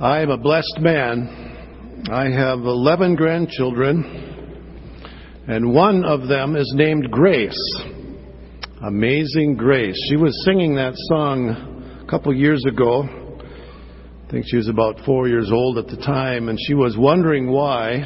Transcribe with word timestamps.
I 0.00 0.22
am 0.22 0.30
a 0.30 0.38
blessed 0.38 0.78
man. 0.78 2.06
I 2.10 2.30
have 2.30 2.60
11 2.60 3.16
grandchildren, 3.16 5.04
and 5.46 5.74
one 5.74 6.06
of 6.06 6.26
them 6.26 6.56
is 6.56 6.72
named 6.74 7.10
Grace. 7.10 7.60
Amazing 8.82 9.56
Grace. 9.56 10.02
She 10.08 10.16
was 10.16 10.42
singing 10.46 10.76
that 10.76 10.94
song 11.10 12.00
a 12.02 12.10
couple 12.10 12.34
years 12.34 12.64
ago. 12.64 13.02
I 13.02 14.30
think 14.30 14.46
she 14.48 14.56
was 14.56 14.68
about 14.68 15.04
four 15.04 15.28
years 15.28 15.52
old 15.52 15.76
at 15.76 15.88
the 15.88 15.98
time, 15.98 16.48
and 16.48 16.58
she 16.66 16.72
was 16.72 16.96
wondering 16.96 17.50
why 17.50 17.98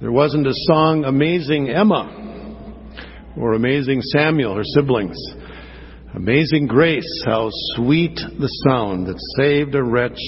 there 0.00 0.12
wasn't 0.12 0.46
a 0.46 0.54
song 0.54 1.04
Amazing 1.04 1.68
Emma 1.68 2.94
or 3.36 3.54
Amazing 3.54 4.02
Samuel, 4.02 4.54
her 4.54 4.62
siblings. 4.62 5.18
Amazing 6.14 6.68
grace, 6.68 7.24
how 7.26 7.48
sweet 7.74 8.14
the 8.14 8.48
sound 8.68 9.08
that 9.08 9.18
saved 9.36 9.74
a 9.74 9.82
wretch 9.82 10.20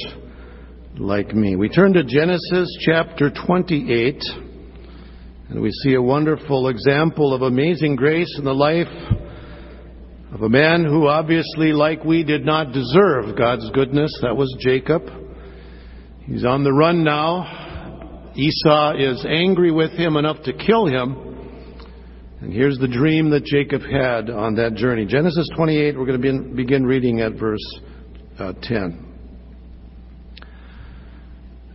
like 0.99 1.35
me. 1.35 1.57
We 1.57 1.69
turn 1.69 1.93
to 1.93 2.03
Genesis 2.03 2.77
chapter 2.81 3.31
28, 3.31 4.23
and 5.49 5.61
we 5.61 5.71
see 5.71 5.95
a 5.95 6.03
wonderful 6.03 6.69
example 6.69 7.33
of 7.33 7.43
amazing 7.43 7.97
grace 7.97 8.35
in 8.39 8.45
the 8.45 8.55
life 8.55 8.89
of 10.33 10.43
a 10.43 10.49
man 10.49 10.85
who 10.85 11.07
obviously, 11.07 11.73
like 11.73 12.05
we, 12.05 12.25
did 12.25 12.45
not 12.45 12.73
deserve 12.73 13.37
God's 13.37 13.71
goodness. 13.71 14.17
That 14.23 14.37
was 14.37 14.55
Jacob. 14.59 15.03
He's 16.27 16.45
on 16.45 16.65
the 16.65 16.73
run 16.73 17.05
now. 17.05 18.33
Esau 18.35 18.95
is 18.99 19.25
angry 19.29 19.71
with 19.71 19.93
him 19.93 20.17
enough 20.17 20.43
to 20.45 20.53
kill 20.53 20.87
him. 20.87 21.25
And 22.41 22.53
here's 22.53 22.79
the 22.79 22.89
dream 22.89 23.31
that 23.31 23.45
Jacob 23.45 23.83
had 23.83 24.31
on 24.31 24.57
that 24.57 24.75
journey. 24.75 25.07
Genesis 25.07 25.49
28, 25.57 25.97
we're 25.97 26.07
going 26.07 26.21
to 26.21 26.55
begin 26.55 26.85
reading 26.85 27.21
at 27.21 27.33
verse 27.33 27.81
uh, 28.39 28.53
10. 28.63 29.08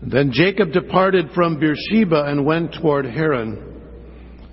Then 0.05 0.31
Jacob 0.31 0.71
departed 0.71 1.29
from 1.33 1.59
Beersheba 1.59 2.25
and 2.25 2.45
went 2.45 2.75
toward 2.81 3.05
Haran. 3.05 3.71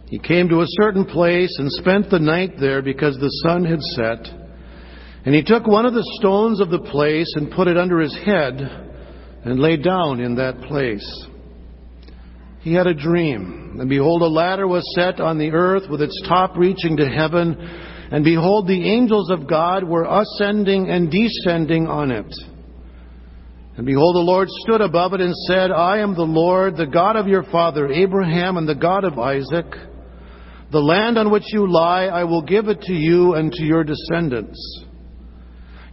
He 0.06 0.18
came 0.18 0.48
to 0.48 0.60
a 0.60 0.66
certain 0.80 1.04
place 1.04 1.54
and 1.58 1.70
spent 1.72 2.10
the 2.10 2.18
night 2.18 2.54
there 2.58 2.82
because 2.82 3.16
the 3.16 3.30
sun 3.44 3.64
had 3.64 3.80
set. 3.80 4.26
And 5.24 5.34
he 5.34 5.42
took 5.42 5.66
one 5.66 5.86
of 5.86 5.94
the 5.94 6.08
stones 6.18 6.60
of 6.60 6.70
the 6.70 6.80
place 6.80 7.32
and 7.36 7.50
put 7.50 7.68
it 7.68 7.76
under 7.76 8.00
his 8.00 8.16
head 8.24 8.60
and 9.44 9.60
lay 9.60 9.76
down 9.76 10.20
in 10.20 10.36
that 10.36 10.60
place. 10.62 11.26
He 12.60 12.74
had 12.74 12.86
a 12.86 12.94
dream, 12.94 13.78
and 13.80 13.88
behold, 13.88 14.22
a 14.22 14.26
ladder 14.26 14.66
was 14.66 14.84
set 14.94 15.20
on 15.20 15.38
the 15.38 15.50
earth 15.50 15.88
with 15.90 16.02
its 16.02 16.20
top 16.28 16.56
reaching 16.56 16.96
to 16.98 17.08
heaven, 17.08 17.56
and 18.12 18.22
behold, 18.22 18.66
the 18.66 18.84
angels 18.90 19.30
of 19.30 19.48
God 19.48 19.82
were 19.82 20.04
ascending 20.04 20.90
and 20.90 21.10
descending 21.10 21.86
on 21.86 22.10
it. 22.10 22.34
And 23.76 23.86
behold, 23.86 24.16
the 24.16 24.20
Lord 24.20 24.48
stood 24.50 24.80
above 24.80 25.14
it 25.14 25.20
and 25.20 25.34
said, 25.46 25.70
I 25.70 25.98
am 25.98 26.14
the 26.14 26.22
Lord, 26.22 26.76
the 26.76 26.86
God 26.86 27.16
of 27.16 27.28
your 27.28 27.44
father 27.44 27.88
Abraham 27.88 28.56
and 28.56 28.68
the 28.68 28.74
God 28.74 29.04
of 29.04 29.18
Isaac. 29.18 29.66
The 30.72 30.80
land 30.80 31.18
on 31.18 31.30
which 31.30 31.44
you 31.52 31.70
lie, 31.70 32.04
I 32.06 32.24
will 32.24 32.42
give 32.42 32.68
it 32.68 32.80
to 32.82 32.92
you 32.92 33.34
and 33.34 33.50
to 33.52 33.62
your 33.62 33.84
descendants. 33.84 34.84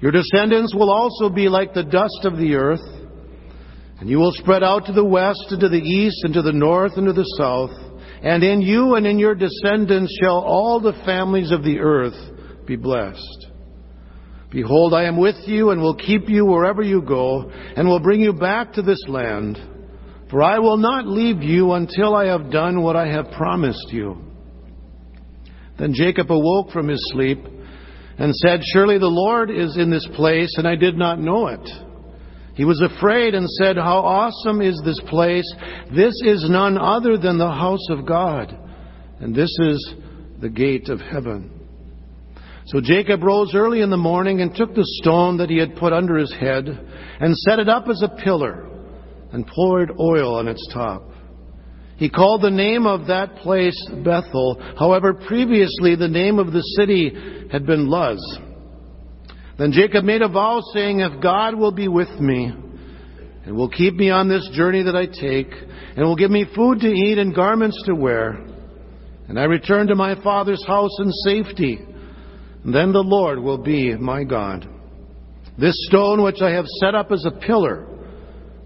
Your 0.01 0.11
descendants 0.11 0.75
will 0.75 0.91
also 0.91 1.29
be 1.29 1.49
like 1.49 1.73
the 1.73 1.83
dust 1.83 2.19
of 2.23 2.37
the 2.37 2.55
earth, 2.55 2.85
and 3.99 4.09
you 4.09 4.17
will 4.17 4.33
spread 4.33 4.63
out 4.63 4.85
to 4.85 4.93
the 4.93 5.03
west 5.03 5.45
and 5.49 5.59
to 5.61 5.69
the 5.69 5.77
east 5.77 6.23
and 6.23 6.33
to 6.35 6.43
the 6.43 6.51
north 6.51 6.93
and 6.97 7.07
to 7.07 7.13
the 7.13 7.35
south. 7.39 7.71
And 8.21 8.43
in 8.43 8.61
you 8.61 8.95
and 8.95 9.07
in 9.07 9.17
your 9.17 9.33
descendants 9.33 10.15
shall 10.21 10.39
all 10.39 10.79
the 10.79 10.99
families 11.05 11.51
of 11.51 11.63
the 11.63 11.79
earth 11.79 12.65
be 12.65 12.75
blessed. 12.75 13.47
Behold, 14.49 14.93
I 14.93 15.03
am 15.03 15.17
with 15.17 15.35
you 15.45 15.71
and 15.71 15.81
will 15.81 15.95
keep 15.95 16.29
you 16.29 16.45
wherever 16.45 16.81
you 16.81 17.01
go, 17.01 17.51
and 17.75 17.87
will 17.87 17.99
bring 17.99 18.21
you 18.21 18.33
back 18.33 18.73
to 18.73 18.81
this 18.81 19.03
land. 19.07 19.59
For 20.29 20.41
I 20.41 20.59
will 20.59 20.77
not 20.77 21.07
leave 21.07 21.41
you 21.41 21.73
until 21.73 22.15
I 22.15 22.25
have 22.27 22.51
done 22.51 22.81
what 22.81 22.95
I 22.95 23.07
have 23.07 23.31
promised 23.31 23.87
you. 23.91 24.17
Then 25.77 25.93
Jacob 25.93 26.31
awoke 26.31 26.71
from 26.71 26.87
his 26.87 27.01
sleep 27.13 27.39
and 28.17 28.35
said, 28.35 28.61
Surely 28.63 28.97
the 28.97 29.07
Lord 29.07 29.51
is 29.51 29.77
in 29.77 29.89
this 29.89 30.07
place, 30.15 30.53
and 30.57 30.67
I 30.67 30.75
did 30.75 30.97
not 30.97 31.19
know 31.19 31.47
it. 31.47 31.69
He 32.55 32.65
was 32.65 32.81
afraid 32.81 33.35
and 33.35 33.47
said, 33.47 33.77
How 33.77 33.99
awesome 33.99 34.61
is 34.61 34.81
this 34.83 34.99
place! 35.07 35.45
This 35.95 36.15
is 36.25 36.49
none 36.49 36.77
other 36.77 37.17
than 37.17 37.37
the 37.37 37.51
house 37.51 37.85
of 37.91 38.07
God, 38.07 38.57
and 39.19 39.35
this 39.35 39.55
is 39.59 39.93
the 40.41 40.49
gate 40.49 40.89
of 40.89 40.99
heaven. 40.99 41.56
So 42.67 42.81
Jacob 42.81 43.23
rose 43.23 43.55
early 43.55 43.81
in 43.81 43.89
the 43.89 43.97
morning 43.97 44.41
and 44.41 44.53
took 44.53 44.75
the 44.75 44.85
stone 45.01 45.37
that 45.37 45.49
he 45.49 45.57
had 45.57 45.77
put 45.77 45.93
under 45.93 46.17
his 46.17 46.33
head 46.33 46.67
and 46.67 47.37
set 47.37 47.59
it 47.59 47.69
up 47.69 47.87
as 47.87 48.01
a 48.01 48.21
pillar 48.23 48.67
and 49.31 49.47
poured 49.47 49.91
oil 49.97 50.35
on 50.35 50.49
its 50.49 50.67
top. 50.73 51.03
He 51.95 52.09
called 52.09 52.41
the 52.41 52.51
name 52.51 52.85
of 52.85 53.07
that 53.07 53.37
place 53.37 53.89
Bethel. 54.03 54.61
However, 54.77 55.13
previously 55.13 55.95
the 55.95 56.09
name 56.09 56.39
of 56.39 56.51
the 56.51 56.61
city 56.77 57.13
had 57.51 57.65
been 57.65 57.87
Luz. 57.87 58.19
Then 59.57 59.71
Jacob 59.71 60.03
made 60.03 60.21
a 60.21 60.27
vow 60.27 60.61
saying, 60.73 60.99
If 60.99 61.21
God 61.21 61.55
will 61.55 61.71
be 61.71 61.87
with 61.87 62.11
me 62.19 62.51
and 63.45 63.55
will 63.55 63.69
keep 63.69 63.95
me 63.95 64.09
on 64.09 64.27
this 64.27 64.47
journey 64.51 64.83
that 64.83 64.95
I 64.95 65.05
take 65.05 65.51
and 65.95 66.05
will 66.05 66.17
give 66.17 66.31
me 66.31 66.45
food 66.53 66.81
to 66.81 66.87
eat 66.87 67.17
and 67.17 67.33
garments 67.33 67.81
to 67.85 67.95
wear, 67.95 68.45
and 69.29 69.39
I 69.39 69.45
return 69.45 69.87
to 69.87 69.95
my 69.95 70.21
father's 70.21 70.63
house 70.67 70.95
in 70.99 71.11
safety, 71.25 71.79
then 72.65 72.91
the 72.91 73.03
Lord 73.03 73.39
will 73.39 73.57
be 73.57 73.95
my 73.95 74.23
God. 74.23 74.67
This 75.57 75.75
stone 75.87 76.21
which 76.23 76.41
I 76.41 76.51
have 76.51 76.65
set 76.79 76.93
up 76.93 77.11
as 77.11 77.25
a 77.25 77.31
pillar 77.31 77.87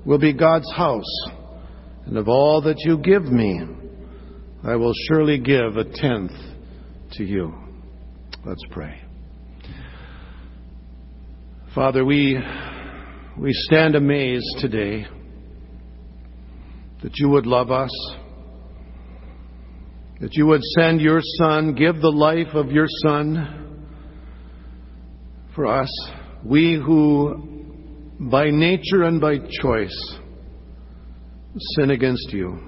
will 0.06 0.18
be 0.18 0.34
God's 0.34 0.70
house. 0.74 1.30
And 2.06 2.18
of 2.18 2.28
all 2.28 2.62
that 2.64 2.78
you 2.80 2.98
give 2.98 3.24
me, 3.24 3.62
I 4.64 4.76
will 4.76 4.94
surely 5.08 5.40
give 5.40 5.78
a 5.78 5.86
tenth 5.86 6.32
to 7.14 7.24
you. 7.24 7.54
Let's 8.46 8.64
pray. 8.72 9.02
Father, 11.74 12.04
we, 12.04 12.38
we 13.38 13.54
stand 13.54 13.96
amazed 13.96 14.58
today 14.60 15.06
that 17.02 17.12
you 17.16 17.30
would 17.30 17.46
love 17.46 17.72
us, 17.72 17.92
that 20.20 20.34
you 20.34 20.46
would 20.48 20.62
send 20.78 21.00
your 21.00 21.22
Son, 21.38 21.74
give 21.74 22.02
the 22.02 22.10
life 22.10 22.54
of 22.54 22.72
your 22.72 22.88
Son 23.06 23.61
for 25.56 25.68
us, 25.68 25.90
we 26.44 26.76
who 26.76 27.52
by 28.20 28.50
nature 28.50 29.04
and 29.04 29.20
by 29.20 29.38
choice 29.62 30.20
sin 31.76 31.92
against 31.92 32.32
you. 32.32 32.60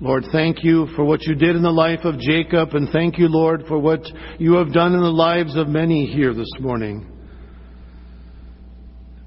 Lord, 0.00 0.24
thank 0.30 0.62
you 0.62 0.86
for 0.94 1.04
what 1.04 1.22
you 1.22 1.34
did 1.34 1.56
in 1.56 1.62
the 1.62 1.70
life 1.70 2.04
of 2.04 2.18
Jacob, 2.20 2.74
and 2.74 2.88
thank 2.90 3.18
you, 3.18 3.28
Lord, 3.28 3.64
for 3.66 3.78
what 3.78 4.00
you 4.38 4.54
have 4.54 4.72
done 4.72 4.94
in 4.94 5.00
the 5.00 5.10
lives 5.10 5.56
of 5.56 5.68
many 5.68 6.06
here 6.06 6.32
this 6.32 6.50
morning. 6.60 7.10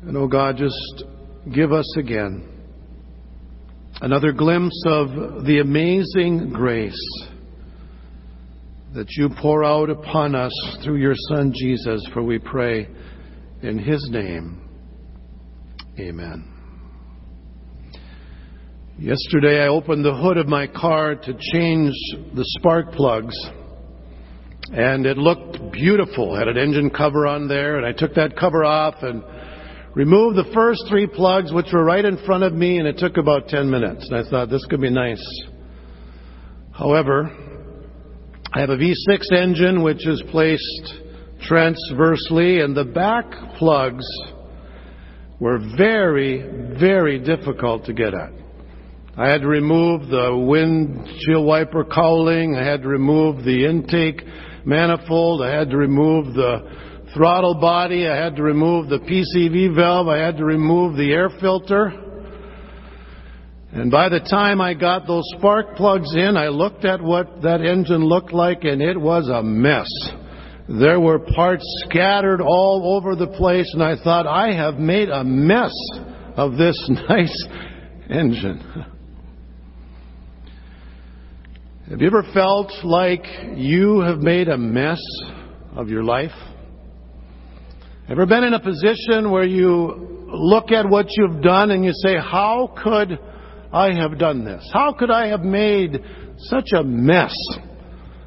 And, 0.03 0.16
oh 0.16 0.28
God, 0.28 0.58
just 0.58 1.03
give 1.53 1.74
us 1.74 1.97
again 1.97 2.47
another 4.00 4.31
glimpse 4.31 4.81
of 4.88 5.09
the 5.46 5.59
amazing 5.62 6.52
grace 6.53 7.28
that 8.94 9.09
you 9.12 9.29
pour 9.41 9.63
out 9.63 9.90
upon 9.90 10.35
us 10.35 10.52
through 10.84 10.97
your 10.97 11.16
Son 11.29 11.53
Jesus, 11.56 12.06
for 12.13 12.22
we 12.22 12.40
pray 12.40 12.88
in 13.62 13.78
his 13.79 14.06
name. 14.12 14.68
Amen. 15.97 16.47
Yesterday 18.97 19.63
I 19.63 19.68
opened 19.68 20.03
the 20.03 20.16
hood 20.16 20.38
of 20.38 20.47
my 20.47 20.68
car 20.68 21.16
to 21.16 21.34
change 21.53 21.94
the 22.35 22.44
spark 22.59 22.91
plugs 22.91 23.35
and 24.74 25.06
it 25.06 25.18
looked 25.18 25.72
beautiful. 25.72 26.35
It 26.35 26.40
had 26.40 26.47
an 26.50 26.58
engine 26.58 26.90
cover 26.90 27.25
on 27.25 27.47
there 27.47 27.78
and 27.78 27.85
I 27.85 27.94
took 27.94 28.13
that 28.16 28.38
cover 28.38 28.63
off 28.63 28.96
and 29.02 29.23
removed 29.96 30.38
the 30.38 30.52
first 30.53 30.84
three 30.90 31.08
plugs 31.08 31.52
which 31.52 31.67
were 31.73 31.84
right 31.84 32.03
in 32.03 32.23
front 32.26 32.43
of 32.43 32.53
me 32.53 32.78
and 32.78 32.88
it 32.88 32.97
took 32.97 33.17
about 33.17 33.47
10 33.47 33.70
minutes 33.70 34.08
and 34.09 34.26
I 34.26 34.29
thought 34.29 34.49
this 34.49 34.66
could 34.66 34.82
be 34.82 34.90
nice. 34.90 35.23
However, 36.72 37.51
I 38.53 38.59
have 38.59 38.70
a 38.70 38.76
V6 38.76 39.32
engine 39.32 39.82
which 39.82 40.06
is 40.06 40.22
placed 40.30 40.94
transversely, 41.44 42.59
and 42.59 42.76
the 42.76 42.84
back 42.84 43.26
plugs 43.58 44.06
were 45.40 45.58
very, 45.78 46.42
very 46.78 47.18
difficult 47.18 47.86
to 47.86 47.94
get 47.94 48.14
at. 48.14 48.34
I 49.18 49.30
had 49.30 49.42
to 49.42 49.48
remove 49.48 50.09
the 50.09 50.38
windshield 50.38 51.46
wiper 51.46 51.86
cowling, 51.86 52.58
I 52.58 52.66
had 52.66 52.82
to 52.82 52.90
remove 52.90 53.46
the 53.46 53.66
intake 53.66 54.22
manifold, 54.66 55.42
I 55.42 55.58
had 55.58 55.70
to 55.70 55.78
remove 55.78 56.34
the 56.34 57.08
throttle 57.14 57.56
body, 57.56 58.06
I 58.06 58.18
had 58.22 58.36
to 58.36 58.44
remove 58.44 58.90
the 58.90 59.00
PCV 59.00 59.74
valve, 59.74 60.09
I 60.09 60.18
had 60.18 60.36
to 60.38 60.44
remove 60.44 60.98
the 60.98 61.14
air 61.14 61.30
filter. 61.40 62.10
And 63.73 63.90
by 63.90 64.09
the 64.09 64.20
time 64.20 64.59
I 64.59 64.73
got 64.73 65.08
those 65.08 65.23
spark 65.38 65.78
plugs 65.78 66.14
in, 66.14 66.35
I 66.35 66.50
looked 66.50 66.84
at 66.84 67.02
what 67.02 67.41
that 67.41 67.62
engine 67.62 68.03
looked 68.03 68.34
like 68.34 68.66
and 68.66 68.82
it 68.82 69.00
was 69.00 69.29
a 69.29 69.41
mess. 69.41 69.90
there 70.68 71.00
were 71.00 71.20
parts 71.20 71.64
scattered 71.88 72.41
all 72.41 72.97
over 72.97 73.16
the 73.16 73.28
place, 73.28 73.70
and 73.73 73.82
I 73.82 73.96
thought, 74.02 74.28
I 74.28 74.53
have 74.53 74.76
made 74.76 75.09
a 75.09 75.23
mess 75.23 75.73
of 76.35 76.58
this 76.58 76.78
nice 77.09 77.47
engine. 78.09 78.59
Have 81.90 82.00
you 82.00 82.08
ever 82.08 82.24
felt 82.34 82.72
like 82.84 83.26
you 83.56 84.02
have 84.02 84.20
made 84.20 84.50
a 84.50 84.58
mess 84.58 85.02
of 85.76 85.90
your 85.90 86.03
life? 86.03 86.32
Ever 88.09 88.26
been 88.26 88.44
in 88.44 88.53
a 88.53 88.59
position 88.59 89.32
where 89.32 89.46
you 89.46 90.28
look 90.28 90.72
at 90.72 90.88
what 90.88 91.08
you've 91.12 91.41
done 91.41 91.72
and 91.72 91.84
you 91.84 91.91
say, 91.94 92.16
How 92.16 92.74
could 92.82 93.20
I 93.73 93.94
have 93.94 94.18
done 94.18 94.44
this? 94.44 94.70
How 94.73 94.94
could 94.94 95.12
I 95.12 95.28
have 95.28 95.41
made 95.41 95.97
such 96.38 96.70
a 96.73 96.84
mess 96.84 97.35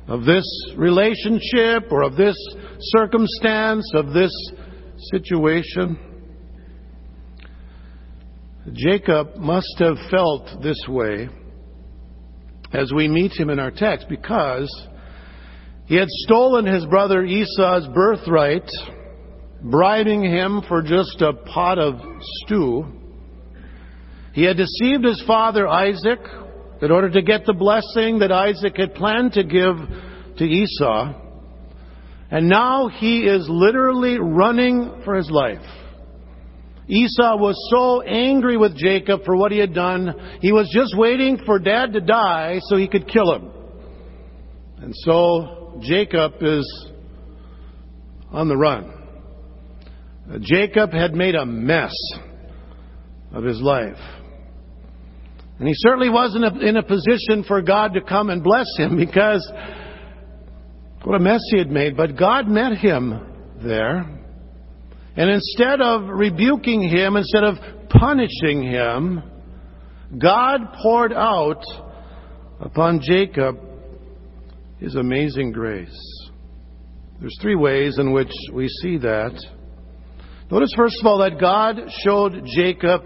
of 0.09 0.25
this 0.25 0.47
relationship 0.77 1.91
or 1.91 2.03
of 2.03 2.17
this 2.17 2.37
circumstance, 2.81 3.91
of 3.95 4.13
this 4.13 4.33
situation? 5.11 5.99
Jacob 8.73 9.37
must 9.37 9.75
have 9.79 9.97
felt 10.11 10.49
this 10.63 10.83
way 10.89 11.29
as 12.73 12.93
we 12.93 13.09
meet 13.09 13.33
him 13.33 13.51
in 13.51 13.59
our 13.59 13.71
text 13.71 14.09
because 14.09 14.69
he 15.87 15.97
had 15.97 16.09
stolen 16.09 16.65
his 16.65 16.87
brother 16.87 17.23
Esau's 17.25 17.87
birthright, 17.95 18.69
bribing 19.63 20.23
him 20.23 20.63
for 20.67 20.81
just 20.81 21.21
a 21.21 21.35
pot 21.35 21.79
of 21.79 22.01
stew. 22.21 22.87
He 24.35 24.43
had 24.43 24.57
deceived 24.57 25.05
his 25.05 25.23
father 25.29 25.69
Isaac 25.69 26.19
in 26.83 26.91
order 26.91 27.09
to 27.09 27.23
get 27.23 27.47
the 27.47 27.53
blessing 27.55 28.19
that 28.19 28.33
Isaac 28.33 28.77
had 28.77 28.95
planned 28.95 29.35
to 29.35 29.45
give 29.45 29.77
to 30.39 30.45
Esau. 30.45 31.15
And 32.33 32.49
now 32.49 32.89
he 32.89 33.21
is 33.21 33.47
literally 33.49 34.19
running 34.19 35.03
for 35.05 35.15
his 35.15 35.31
life. 35.31 35.65
Esau 36.89 37.37
was 37.37 37.55
so 37.71 38.03
angry 38.03 38.57
with 38.57 38.77
Jacob 38.77 39.25
for 39.25 39.37
what 39.37 39.53
he 39.53 39.59
had 39.59 39.73
done, 39.73 40.39
he 40.41 40.51
was 40.51 40.69
just 40.75 40.99
waiting 40.99 41.39
for 41.47 41.61
dad 41.61 41.93
to 41.93 42.01
die 42.01 42.59
so 42.65 42.77
he 42.77 42.89
could 42.89 43.07
kill 43.07 43.33
him. 43.33 43.51
And 44.79 44.93
so 44.97 45.79
Jacob 45.81 46.33
is 46.41 46.89
on 48.33 48.49
the 48.49 48.57
run. 48.57 48.93
Jacob 50.41 50.93
had 50.93 51.15
made 51.15 51.37
a 51.37 51.47
mess 51.47 51.95
of 53.33 53.45
his 53.45 53.61
life. 53.61 53.97
And 55.59 55.69
he 55.69 55.75
certainly 55.77 56.11
wasn't 56.11 56.63
in 56.63 56.77
a 56.77 56.83
position 56.83 57.45
for 57.47 57.63
God 57.63 57.95
to 57.95 58.01
come 58.01 58.31
and 58.31 58.43
bless 58.43 58.67
him 58.77 58.97
because 59.05 59.47
what 61.05 61.17
a 61.17 61.21
mess 61.21 61.41
he 61.51 61.59
had 61.59 61.71
made. 61.71 61.97
But 61.97 62.17
God 62.17 62.49
met 62.49 62.77
him 62.79 63.57
there. 63.63 64.15
And 65.17 65.31
instead 65.31 65.81
of 65.81 66.09
rebuking 66.09 66.83
him, 66.83 67.17
instead 67.17 67.45
of 67.45 67.57
punishing 67.89 68.63
him, 68.63 69.23
God 70.19 70.61
poured 70.83 71.13
out 71.13 71.63
upon 72.61 73.01
Jacob 73.01 73.59
his 74.81 74.97
amazing 74.97 75.53
grace. 75.53 76.31
There's 77.21 77.37
three 77.41 77.55
ways 77.55 77.99
in 77.99 78.13
which 78.13 78.33
we 78.53 78.69
see 78.69 78.99
that. 78.99 79.41
Notice, 80.51 80.75
first 80.77 80.97
of 81.01 81.07
all, 81.07 81.19
that 81.19 81.41
God 81.41 81.81
showed 82.03 82.45
Jacob 82.55 83.03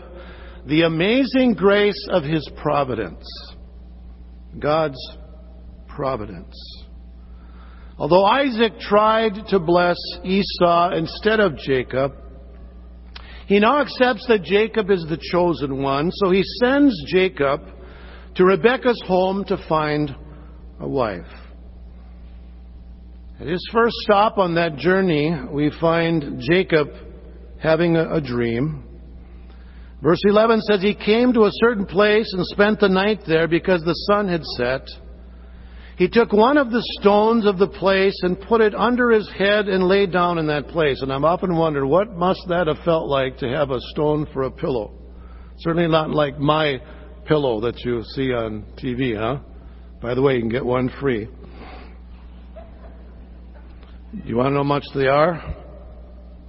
the 0.67 0.83
amazing 0.83 1.55
grace 1.55 2.09
of 2.11 2.23
his 2.23 2.49
providence. 2.61 3.25
God's 4.59 4.99
providence. 5.89 6.55
Although 7.99 8.25
Isaac 8.25 8.79
tried 8.79 9.49
to 9.49 9.59
bless 9.59 9.97
Esau 10.25 10.93
instead 10.93 11.41
of 11.41 11.57
Jacob, 11.57 12.13
he 13.47 13.59
now 13.59 13.81
accepts 13.81 14.27
that 14.29 14.45
Jacob 14.45 14.91
is 14.91 15.05
the 15.09 15.19
chosen 15.33 15.83
one, 15.83 16.11
so 16.13 16.31
he 16.31 16.43
sends 16.63 16.95
Jacob 17.07 17.63
to 18.37 18.45
Rebekah's 18.45 19.03
home 19.07 19.45
to 19.47 19.57
find 19.69 20.15
a 20.79 20.89
wife. 20.89 21.27
At 23.41 23.47
his 23.47 23.67
first 23.73 23.95
stop 24.01 24.37
on 24.39 24.55
that 24.57 24.77
journey, 24.77 25.33
we 25.51 25.73
find 25.81 26.41
Jacob 26.41 26.89
having 27.61 27.97
a, 27.97 28.21
dream. 28.21 28.85
Verse 30.03 30.21
11 30.25 30.61
says, 30.63 30.81
He 30.81 30.95
came 30.95 31.33
to 31.33 31.45
a 31.45 31.51
certain 31.55 31.85
place 31.85 32.33
and 32.33 32.47
spent 32.47 32.81
the 32.81 32.89
night 32.89 33.21
there 33.27 33.49
because 33.49 33.83
the 33.83 33.95
sun 34.09 34.29
had 34.29 34.45
set. 34.57 34.87
He 35.97 36.09
took 36.09 36.33
one 36.33 36.57
of 36.57 36.71
the 36.71 36.83
stones 37.01 37.45
of 37.45 37.59
the 37.59 37.67
place 37.67 38.17
and 38.23 38.41
put 38.41 38.61
it 38.61 38.73
under 38.73 39.11
his 39.11 39.29
head 39.37 39.67
and 39.69 39.89
lay 39.89 40.07
down 40.07 40.39
in 40.39 40.47
that 40.47 40.69
place. 40.69 41.03
And 41.03 41.13
I've 41.13 41.25
often 41.25 41.57
wondered, 41.57 41.87
what 41.87 42.13
must 42.13 42.41
that 42.49 42.69
have 42.69 42.79
felt 42.85 43.09
like 43.09 43.39
to 43.39 43.49
have 43.49 43.73
a 43.73 43.81
stone 43.91 44.27
for 44.33 44.45
a 44.45 44.51
pillow? 44.51 44.95
Certainly 45.59 45.89
not 45.89 46.11
like 46.11 46.39
my 46.39 46.81
pillow 47.27 47.61
that 47.63 47.81
you 47.85 48.05
see 48.15 48.33
on 48.33 48.65
TV, 48.81 49.17
huh? 49.19 49.41
By 50.01 50.15
the 50.15 50.23
way, 50.23 50.35
you 50.35 50.41
can 50.41 50.49
get 50.49 50.65
one 50.65 50.89
free. 51.01 51.29
Do 54.15 54.23
You 54.25 54.37
want 54.37 54.51
to 54.51 54.51
know 54.53 54.59
how 54.59 54.63
much 54.63 54.85
they 54.95 55.09
are? 55.09 55.33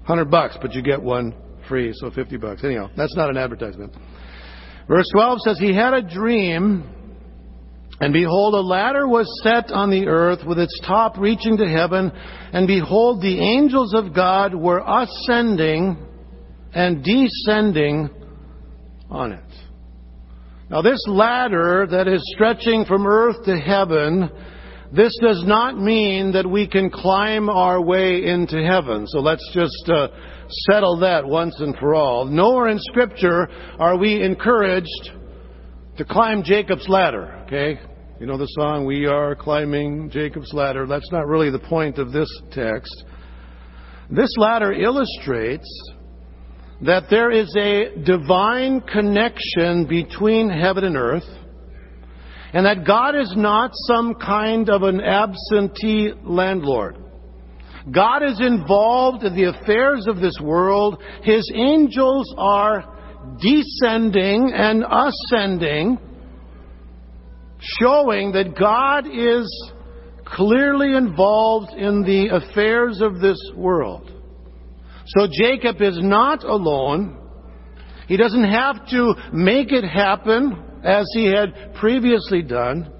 100 0.05 0.25
bucks, 0.25 0.57
but 0.61 0.75
you 0.75 0.83
get 0.83 1.01
one 1.01 1.33
free, 1.69 1.93
so 1.93 2.11
50 2.11 2.37
bucks. 2.37 2.63
Anyhow, 2.63 2.89
that's 2.97 3.15
not 3.15 3.29
an 3.29 3.37
advertisement. 3.37 3.93
Verse 4.87 5.07
12 5.13 5.39
says, 5.45 5.59
He 5.59 5.73
had 5.73 5.93
a 5.93 6.01
dream 6.01 6.95
and 8.01 8.13
behold, 8.13 8.53
a 8.53 8.61
ladder 8.61 9.07
was 9.07 9.27
set 9.43 9.71
on 9.71 9.89
the 9.89 10.07
earth 10.07 10.39
with 10.47 10.57
its 10.57 10.79
top 10.85 11.17
reaching 11.17 11.57
to 11.57 11.67
heaven. 11.67 12.11
And 12.53 12.65
behold, 12.65 13.21
the 13.21 13.39
angels 13.39 13.93
of 13.93 14.13
God 14.15 14.55
were 14.55 14.81
ascending 14.85 15.97
and 16.73 17.03
descending 17.03 18.09
on 19.09 19.33
it. 19.33 19.43
Now, 20.69 20.81
this 20.81 21.03
ladder 21.07 21.87
that 21.89 22.07
is 22.07 22.21
stretching 22.35 22.85
from 22.85 23.05
earth 23.05 23.43
to 23.45 23.57
heaven, 23.57 24.29
this 24.95 25.17
does 25.21 25.43
not 25.45 25.77
mean 25.77 26.31
that 26.33 26.49
we 26.49 26.67
can 26.67 26.89
climb 26.89 27.49
our 27.49 27.81
way 27.81 28.23
into 28.23 28.63
heaven. 28.63 29.07
So 29.07 29.19
let's 29.19 29.43
just 29.53 29.89
uh, 29.89 30.07
settle 30.49 30.99
that 30.99 31.25
once 31.25 31.55
and 31.59 31.77
for 31.77 31.95
all. 31.95 32.25
Nowhere 32.25 32.69
in 32.69 32.79
Scripture 32.79 33.47
are 33.79 33.97
we 33.97 34.21
encouraged 34.21 35.11
to 35.97 36.05
climb 36.05 36.43
Jacob's 36.43 36.87
ladder, 36.87 37.43
okay? 37.45 37.79
You 38.19 38.25
know 38.25 38.37
the 38.37 38.47
song, 38.47 38.85
We 38.85 39.05
Are 39.05 39.35
Climbing 39.35 40.09
Jacob's 40.09 40.51
Ladder. 40.53 40.85
That's 40.85 41.11
not 41.11 41.27
really 41.27 41.49
the 41.49 41.59
point 41.59 41.97
of 41.99 42.11
this 42.11 42.29
text. 42.51 43.05
This 44.09 44.33
ladder 44.37 44.73
illustrates 44.73 45.67
that 46.81 47.03
there 47.09 47.31
is 47.31 47.53
a 47.57 47.97
divine 48.03 48.81
connection 48.81 49.85
between 49.87 50.49
heaven 50.49 50.83
and 50.83 50.97
earth, 50.97 51.27
and 52.53 52.65
that 52.65 52.85
God 52.85 53.15
is 53.15 53.33
not 53.35 53.71
some 53.87 54.15
kind 54.15 54.69
of 54.69 54.83
an 54.83 55.01
absentee 55.01 56.11
landlord. 56.23 56.97
God 57.91 58.23
is 58.23 58.39
involved 58.39 59.23
in 59.23 59.35
the 59.35 59.49
affairs 59.55 60.05
of 60.07 60.17
this 60.17 60.37
world. 60.41 61.01
His 61.23 61.49
angels 61.53 62.33
are 62.37 62.97
descending 63.41 64.51
and 64.53 64.83
ascending 64.83 65.97
showing 67.81 68.31
that 68.31 68.57
God 68.57 69.05
is 69.05 69.71
clearly 70.25 70.95
involved 70.95 71.73
in 71.73 72.03
the 72.03 72.29
affairs 72.31 73.01
of 73.01 73.19
this 73.19 73.39
world. 73.55 74.11
So 75.07 75.27
Jacob 75.31 75.81
is 75.81 75.99
not 76.01 76.43
alone. 76.43 77.17
He 78.07 78.17
doesn't 78.17 78.49
have 78.49 78.87
to 78.89 79.15
make 79.33 79.71
it 79.71 79.83
happen 79.83 80.81
as 80.83 81.05
he 81.13 81.25
had 81.25 81.73
previously 81.75 82.41
done. 82.41 82.93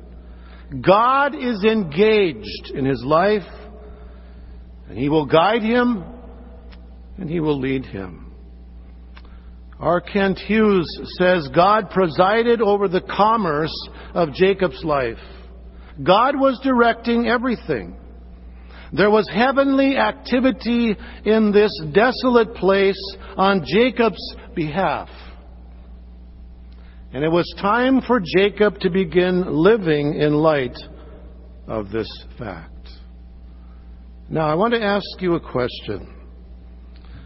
God 0.81 1.33
is 1.35 1.63
engaged 1.63 2.71
in 2.73 2.85
his 2.85 3.03
life, 3.03 3.43
and 4.89 4.97
he 4.97 5.07
will 5.07 5.25
guide 5.25 5.61
him, 5.61 6.03
and 7.17 7.29
he 7.29 7.39
will 7.39 7.59
lead 7.59 7.85
him. 7.85 8.33
R. 9.79 10.01
Kent 10.01 10.39
Hughes 10.39 10.87
says 11.17 11.47
God 11.55 11.91
presided 11.91 12.59
over 12.59 12.87
the 12.87 13.01
commerce 13.01 13.73
of 14.13 14.33
Jacob's 14.33 14.83
life. 14.83 15.19
God 16.03 16.37
was 16.37 16.59
directing 16.63 17.27
everything. 17.27 17.95
There 18.91 19.11
was 19.11 19.29
heavenly 19.31 19.95
activity 19.95 20.97
in 21.23 21.51
this 21.51 21.71
desolate 21.93 22.55
place 22.55 22.99
on 23.37 23.63
Jacob's 23.65 24.35
behalf. 24.55 25.09
And 27.13 27.23
it 27.23 27.29
was 27.29 27.51
time 27.61 28.01
for 28.01 28.19
Jacob 28.19 28.79
to 28.79 28.89
begin 28.89 29.45
living 29.45 30.15
in 30.15 30.33
light 30.33 30.77
of 31.67 31.91
this 31.91 32.09
fact. 32.37 32.78
Now, 34.31 34.47
I 34.47 34.53
want 34.53 34.75
to 34.75 34.81
ask 34.81 35.03
you 35.19 35.33
a 35.33 35.39
question. 35.39 36.07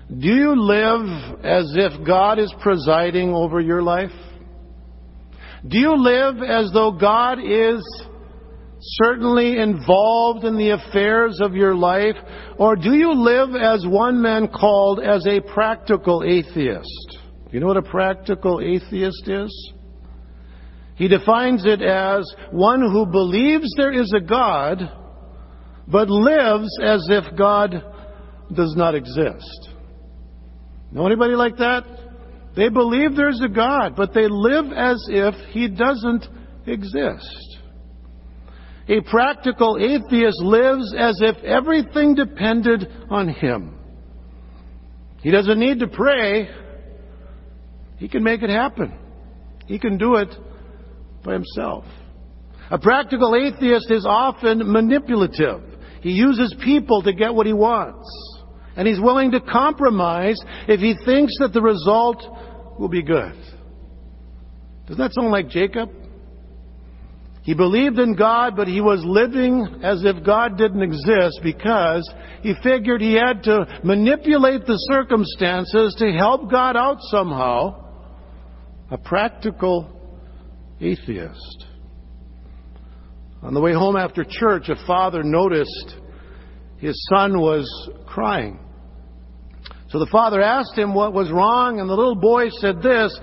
Do 0.08 0.28
you 0.28 0.56
live 0.56 1.40
as 1.44 1.74
if 1.76 2.06
God 2.06 2.40
is 2.40 2.54
presiding 2.62 3.34
over 3.34 3.60
your 3.60 3.82
life? 3.82 4.12
Do 5.68 5.78
you 5.78 5.96
live 5.98 6.42
as 6.42 6.72
though 6.72 6.92
God 6.92 7.40
is 7.40 7.84
certainly 8.80 9.58
involved 9.58 10.46
in 10.46 10.58
the 10.58 10.72
affairs 10.72 11.40
of 11.42 11.56
your 11.56 11.76
life? 11.76 12.16
Or 12.58 12.78
do 12.78 12.94
you 12.94 13.14
live 13.14 13.50
as 13.56 13.86
one 13.86 14.22
man 14.22 14.48
called 14.48 15.02
as 15.02 15.26
a 15.28 15.42
practical 15.42 16.24
atheist? 16.26 17.18
You 17.52 17.60
know 17.60 17.68
what 17.68 17.78
a 17.78 17.82
practical 17.82 18.62
atheist 18.62 19.28
is? 19.28 19.74
He 20.96 21.08
defines 21.10 21.66
it 21.66 21.82
as 21.82 22.24
one 22.52 22.82
who 22.82 23.06
believes 23.06 23.74
there 23.76 23.94
is 23.94 24.14
a 24.16 24.22
God, 24.22 24.80
but 25.88 26.10
lives 26.10 26.70
as 26.82 27.08
if 27.10 27.38
God 27.38 27.84
does 28.54 28.74
not 28.76 28.96
exist. 28.96 29.70
Know 30.92 31.06
anybody 31.06 31.34
like 31.34 31.58
that? 31.58 31.84
They 32.56 32.70
believe 32.70 33.16
there's 33.16 33.42
a 33.42 33.50
God, 33.50 33.96
but 33.96 34.14
they 34.14 34.28
live 34.30 34.72
as 34.76 35.06
if 35.10 35.34
He 35.50 35.68
doesn't 35.68 36.28
exist. 36.68 37.54
A 38.90 39.02
practical 39.02 39.78
atheist 39.80 40.42
lives 40.42 40.94
as 40.98 41.18
if 41.22 41.38
everything 41.44 42.16
depended 42.16 42.86
on 43.10 43.30
him. 43.30 43.78
He 45.22 45.32
doesn't 45.32 45.58
need 45.58 45.80
to 45.80 45.88
pray. 45.88 46.50
He 47.98 48.10
can 48.10 48.24
make 48.24 48.44
it 48.44 48.50
happen. 48.50 48.94
He 49.68 49.80
can 49.80 49.98
do 49.98 50.16
it 50.16 50.36
by 51.24 51.34
himself. 51.34 51.86
A 52.70 52.78
practical 52.78 53.36
atheist 53.36 53.90
is 53.90 54.06
often 54.06 54.70
manipulative. 54.70 55.62
He 56.04 56.12
uses 56.12 56.54
people 56.64 57.02
to 57.04 57.14
get 57.14 57.34
what 57.34 57.48
he 57.48 57.54
wants. 57.54 58.08
And 58.76 58.86
he's 58.86 59.00
willing 59.00 59.32
to 59.32 59.40
compromise 59.40 60.38
if 60.68 60.82
he 60.82 60.96
thinks 61.06 61.34
that 61.40 61.54
the 61.54 61.62
result 61.62 62.22
will 62.78 62.90
be 62.90 63.02
good. 63.02 63.34
Doesn't 64.86 64.98
that 64.98 65.14
sound 65.14 65.32
like 65.32 65.48
Jacob? 65.48 65.90
He 67.44 67.54
believed 67.54 68.00
in 68.00 68.16
God, 68.16 68.56
but 68.58 68.68
he 68.68 68.82
was 68.82 69.02
living 69.06 69.80
as 69.82 70.04
if 70.04 70.26
God 70.26 70.58
didn't 70.58 70.82
exist 70.82 71.40
because 71.42 72.10
he 72.42 72.54
figured 72.62 73.02
he 73.02 73.14
had 73.14 73.44
to 73.44 73.66
manipulate 73.84 74.66
the 74.66 74.78
circumstances 74.92 75.96
to 76.00 76.12
help 76.12 76.52
God 76.52 76.76
out 76.76 76.98
somehow. 77.02 77.80
A 78.92 78.98
practical 78.98 79.90
atheist. 80.82 81.66
On 83.44 83.54
the 83.54 83.62
way 83.62 83.74
home 83.74 83.96
after 83.96 84.24
church, 84.24 84.70
a 84.70 84.76
father 84.88 85.24
noticed 85.24 85.96
his 86.78 86.96
son 87.10 87.40
was 87.40 87.90
crying. 88.06 88.60
So 89.90 90.00
the 90.00 90.10
father 90.12 90.42
asked 90.42 90.78
him 90.78 90.94
what 90.94 91.14
was 91.14 91.32
wrong, 91.32 91.80
and 91.80 91.90
the 91.90 91.94
little 91.94 92.16
boy 92.16 92.50
said 92.50 92.82
this 92.82 93.20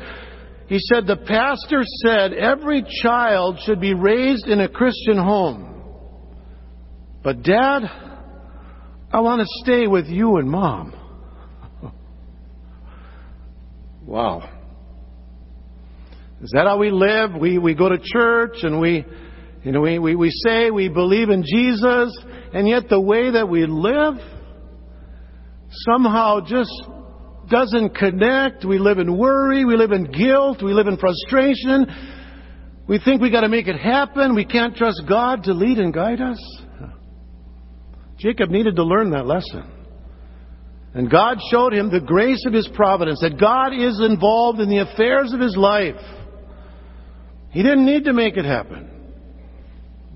he 0.70 0.78
said, 0.78 1.08
The 1.08 1.16
pastor 1.16 1.82
said 2.06 2.32
every 2.32 2.84
child 3.02 3.58
should 3.66 3.80
be 3.80 3.92
raised 3.92 4.46
in 4.46 4.60
a 4.60 4.68
Christian 4.68 5.16
home. 5.18 5.82
But, 7.24 7.42
Dad, 7.42 7.82
I 9.12 9.20
want 9.20 9.40
to 9.40 9.46
stay 9.64 9.88
with 9.88 10.06
you 10.06 10.36
and 10.36 10.48
Mom. 10.48 10.94
wow. 14.06 14.48
Is 16.40 16.52
that 16.52 16.66
how 16.66 16.78
we 16.78 16.92
live? 16.92 17.32
We, 17.34 17.58
we 17.58 17.74
go 17.74 17.88
to 17.88 17.98
church 18.00 18.58
and 18.62 18.80
we, 18.80 19.04
you 19.62 19.72
know, 19.72 19.80
we, 19.82 19.98
we, 19.98 20.14
we 20.14 20.30
say 20.30 20.70
we 20.70 20.88
believe 20.88 21.28
in 21.28 21.42
Jesus, 21.42 22.16
and 22.54 22.66
yet 22.66 22.88
the 22.88 23.00
way 23.00 23.32
that 23.32 23.48
we 23.48 23.66
live 23.66 24.14
somehow 25.70 26.40
just 26.40 26.72
doesn't 27.50 27.94
connect. 27.94 28.64
We 28.64 28.78
live 28.78 28.98
in 28.98 29.18
worry. 29.18 29.64
We 29.64 29.76
live 29.76 29.92
in 29.92 30.04
guilt. 30.04 30.62
We 30.62 30.72
live 30.72 30.86
in 30.86 30.96
frustration. 30.96 31.86
We 32.88 32.98
think 32.98 33.20
we 33.20 33.30
got 33.30 33.42
to 33.42 33.48
make 33.48 33.68
it 33.68 33.78
happen. 33.78 34.34
We 34.34 34.44
can't 34.44 34.74
trust 34.74 35.02
God 35.08 35.44
to 35.44 35.52
lead 35.52 35.78
and 35.78 35.92
guide 35.92 36.20
us. 36.20 36.38
Jacob 38.18 38.50
needed 38.50 38.76
to 38.76 38.84
learn 38.84 39.10
that 39.10 39.26
lesson. 39.26 39.64
And 40.92 41.10
God 41.10 41.38
showed 41.50 41.72
him 41.72 41.90
the 41.90 42.00
grace 42.00 42.44
of 42.46 42.52
his 42.52 42.68
providence, 42.74 43.20
that 43.20 43.38
God 43.38 43.72
is 43.72 44.00
involved 44.00 44.58
in 44.60 44.68
the 44.68 44.78
affairs 44.78 45.32
of 45.32 45.40
his 45.40 45.56
life. 45.56 46.00
He 47.50 47.62
didn't 47.62 47.86
need 47.86 48.04
to 48.04 48.12
make 48.12 48.36
it 48.36 48.44
happen. 48.44 48.99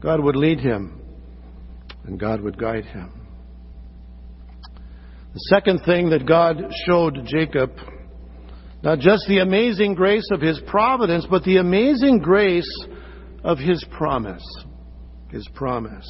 God 0.04 0.22
would 0.22 0.36
lead 0.36 0.60
him, 0.60 1.00
and 2.04 2.20
God 2.20 2.42
would 2.42 2.58
guide 2.58 2.84
him. 2.84 3.10
The 5.32 5.40
second 5.48 5.80
thing 5.86 6.10
that 6.10 6.26
God 6.26 6.62
showed 6.86 7.24
Jacob, 7.24 7.70
not 8.82 8.98
just 8.98 9.24
the 9.26 9.38
amazing 9.38 9.94
grace 9.94 10.28
of 10.30 10.42
his 10.42 10.60
providence, 10.66 11.26
but 11.28 11.42
the 11.44 11.56
amazing 11.56 12.18
grace 12.18 12.68
of 13.42 13.56
his 13.56 13.82
promise. 13.92 14.44
His 15.30 15.48
promise. 15.54 16.06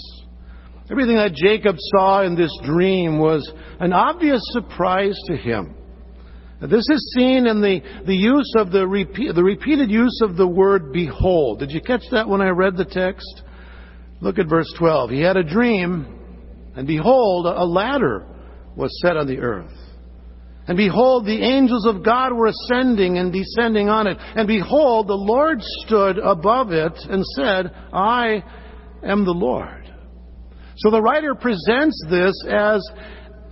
Everything 0.91 1.17
that 1.17 1.35
Jacob 1.35 1.77
saw 1.79 2.23
in 2.23 2.35
this 2.35 2.51
dream 2.65 3.21
was 3.21 3.49
an 3.79 3.93
obvious 3.93 4.43
surprise 4.51 5.17
to 5.29 5.37
him. 5.37 5.73
This 6.61 6.85
is 6.91 7.15
seen 7.17 7.47
in 7.47 7.61
the, 7.61 7.81
the 8.07 8.17
use 8.17 8.53
of 8.59 8.73
the, 8.73 8.89
repeat, 8.89 9.37
the 9.37 9.45
repeated 9.45 9.89
use 9.89 10.21
of 10.21 10.37
the 10.37 10.49
word 10.49 10.93
behold. 10.93 11.61
Did 11.61 11.71
you 11.71 11.81
catch 11.81 12.03
that 12.11 12.29
when 12.29 12.41
I 12.41 12.49
read 12.49 12.77
the 12.77 12.85
text? 12.85 13.43
Look 14.25 14.39
at 14.39 14.49
verse 14.49 14.73
12. 14.79 15.11
He 15.11 15.21
had 15.21 15.37
a 15.37 15.45
dream, 15.45 16.07
and 16.75 16.87
behold, 16.87 17.45
a 17.45 17.63
ladder 17.63 18.27
was 18.75 18.91
set 19.03 19.19
on 19.19 19.27
the 19.27 19.37
earth. 19.41 19.71
And 20.67 20.79
behold, 20.79 21.27
the 21.27 21.43
angels 21.43 21.87
of 21.87 22.03
God 22.03 22.33
were 22.33 22.47
ascending 22.47 23.19
and 23.19 23.31
descending 23.31 23.91
on 23.91 24.07
it. 24.07 24.17
And 24.19 24.49
behold, 24.49 25.09
the 25.09 25.13
Lord 25.13 25.59
stood 25.61 26.19
above 26.19 26.73
it 26.73 26.95
and 27.11 27.23
said, 27.37 27.71
I 27.93 28.43
am 29.03 29.27
the 29.27 29.31
Lord. 29.31 29.93
So 30.79 30.91
the 30.91 31.03
writer 31.03 31.35
presents 31.35 32.03
this 32.09 32.33
as, 32.49 32.83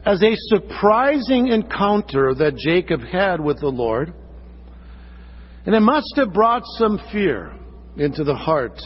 as 0.07 0.23
a 0.23 0.33
surprising 0.57 1.49
encounter 1.49 2.33
that 2.37 2.57
Jacob 2.57 3.03
had 3.03 3.43
with 3.43 3.61
the 3.61 3.69
Lord. 3.69 4.15
And 5.67 5.75
it 5.75 5.81
must 5.81 6.15
have 6.17 6.33
brought 6.33 6.63
some 6.79 6.99
fear 7.13 7.55
into 7.99 8.25
the 8.25 8.35
heart 8.35 8.81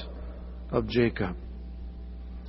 of 0.72 0.88
Jacob. 0.88 1.36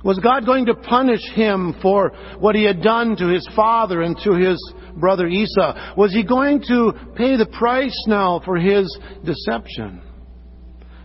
Was 0.04 0.18
God 0.20 0.46
going 0.46 0.66
to 0.66 0.74
punish 0.74 1.22
him 1.34 1.74
for 1.82 2.12
what 2.38 2.54
he 2.54 2.64
had 2.64 2.82
done 2.82 3.16
to 3.16 3.26
his 3.26 3.46
father 3.56 4.02
and 4.02 4.16
to 4.24 4.32
his 4.34 4.58
brother 4.96 5.26
Esau? 5.26 5.94
Was 5.96 6.12
he 6.12 6.22
going 6.22 6.62
to 6.68 6.92
pay 7.16 7.36
the 7.36 7.46
price 7.46 8.04
now 8.06 8.40
for 8.44 8.56
his 8.56 8.86
deception? 9.24 10.00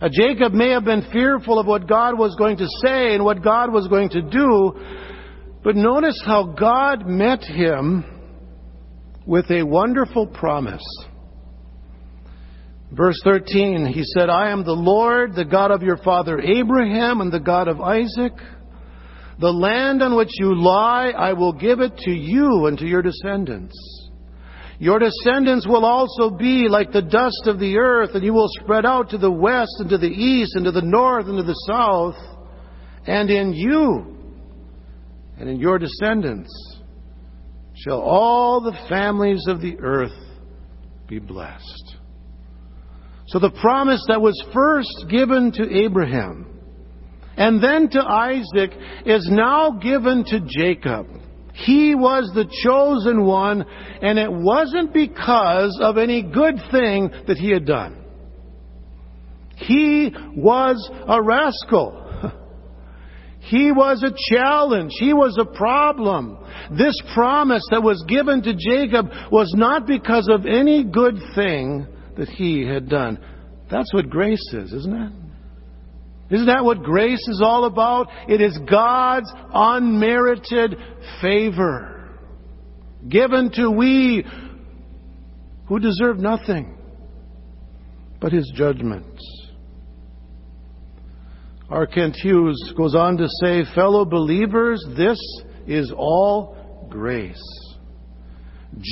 Uh, 0.00 0.08
Jacob 0.12 0.52
may 0.52 0.70
have 0.70 0.84
been 0.84 1.06
fearful 1.12 1.58
of 1.58 1.66
what 1.66 1.88
God 1.88 2.18
was 2.18 2.36
going 2.36 2.56
to 2.58 2.66
say 2.84 3.14
and 3.14 3.24
what 3.24 3.42
God 3.42 3.72
was 3.72 3.88
going 3.88 4.10
to 4.10 4.22
do, 4.22 4.74
but 5.64 5.76
notice 5.76 6.20
how 6.24 6.44
God 6.44 7.06
met 7.06 7.42
him 7.42 8.04
with 9.26 9.50
a 9.50 9.62
wonderful 9.62 10.26
promise. 10.26 10.84
Verse 12.92 13.18
13, 13.24 13.86
he 13.86 14.04
said, 14.04 14.28
I 14.28 14.50
am 14.50 14.64
the 14.64 14.72
Lord, 14.72 15.34
the 15.34 15.44
God 15.44 15.70
of 15.70 15.82
your 15.82 15.96
father 15.96 16.38
Abraham 16.38 17.20
and 17.20 17.32
the 17.32 17.40
God 17.40 17.66
of 17.66 17.80
Isaac. 17.80 18.32
The 19.40 19.52
land 19.52 20.02
on 20.02 20.16
which 20.16 20.30
you 20.38 20.54
lie, 20.54 21.10
I 21.10 21.32
will 21.32 21.52
give 21.52 21.80
it 21.80 21.96
to 21.98 22.10
you 22.10 22.66
and 22.66 22.78
to 22.78 22.86
your 22.86 23.02
descendants. 23.02 23.74
Your 24.78 24.98
descendants 24.98 25.66
will 25.66 25.84
also 25.84 26.30
be 26.30 26.68
like 26.68 26.92
the 26.92 27.02
dust 27.02 27.46
of 27.46 27.58
the 27.58 27.78
earth, 27.78 28.10
and 28.14 28.24
you 28.24 28.32
will 28.32 28.48
spread 28.60 28.84
out 28.84 29.10
to 29.10 29.18
the 29.18 29.30
west 29.30 29.76
and 29.78 29.88
to 29.90 29.98
the 29.98 30.06
east 30.06 30.56
and 30.56 30.64
to 30.64 30.72
the 30.72 30.82
north 30.82 31.26
and 31.26 31.36
to 31.38 31.42
the 31.42 31.54
south. 31.66 32.16
And 33.06 33.30
in 33.30 33.52
you 33.52 34.16
and 35.38 35.48
in 35.48 35.58
your 35.58 35.78
descendants 35.78 36.50
shall 37.74 38.00
all 38.00 38.60
the 38.60 38.76
families 38.88 39.44
of 39.48 39.60
the 39.60 39.78
earth 39.80 40.12
be 41.08 41.18
blessed. 41.18 41.96
So 43.26 43.38
the 43.38 43.50
promise 43.50 44.04
that 44.08 44.20
was 44.20 44.40
first 44.52 45.06
given 45.10 45.50
to 45.52 45.84
Abraham 45.84 46.53
and 47.36 47.62
then 47.62 47.88
to 47.90 48.00
Isaac 48.00 48.70
is 49.04 49.28
now 49.30 49.72
given 49.72 50.24
to 50.26 50.40
Jacob. 50.46 51.06
He 51.54 51.94
was 51.94 52.30
the 52.34 52.46
chosen 52.64 53.24
one, 53.24 53.64
and 54.02 54.18
it 54.18 54.30
wasn't 54.30 54.92
because 54.92 55.78
of 55.80 55.98
any 55.98 56.22
good 56.22 56.56
thing 56.72 57.10
that 57.28 57.36
he 57.36 57.50
had 57.50 57.64
done. 57.64 58.04
He 59.56 60.12
was 60.36 60.90
a 61.08 61.22
rascal. 61.22 62.02
He 63.46 63.72
was 63.72 64.02
a 64.02 64.34
challenge. 64.34 64.92
He 64.98 65.12
was 65.12 65.36
a 65.38 65.44
problem. 65.44 66.38
This 66.70 66.98
promise 67.12 67.62
that 67.70 67.82
was 67.82 68.02
given 68.08 68.40
to 68.42 68.54
Jacob 68.54 69.10
was 69.30 69.52
not 69.54 69.86
because 69.86 70.28
of 70.30 70.46
any 70.46 70.82
good 70.82 71.18
thing 71.34 71.86
that 72.16 72.30
he 72.30 72.66
had 72.66 72.88
done. 72.88 73.18
That's 73.70 73.92
what 73.92 74.08
grace 74.08 74.48
is, 74.54 74.72
isn't 74.72 74.94
it? 74.94 75.12
Isn't 76.34 76.46
that 76.46 76.64
what 76.64 76.82
grace 76.82 77.24
is 77.28 77.40
all 77.44 77.64
about? 77.64 78.08
It 78.28 78.40
is 78.40 78.58
God's 78.68 79.32
unmerited 79.54 80.74
favor 81.22 82.10
given 83.08 83.52
to 83.52 83.70
we 83.70 84.26
who 85.68 85.78
deserve 85.78 86.18
nothing 86.18 86.76
but 88.20 88.32
His 88.32 88.50
judgments. 88.56 89.22
R. 91.70 91.86
Kent 91.86 92.16
Hughes 92.16 92.72
goes 92.76 92.96
on 92.96 93.16
to 93.18 93.28
say, 93.40 93.62
fellow 93.72 94.04
believers, 94.04 94.84
this 94.96 95.18
is 95.68 95.92
all 95.96 96.88
grace. 96.90 97.40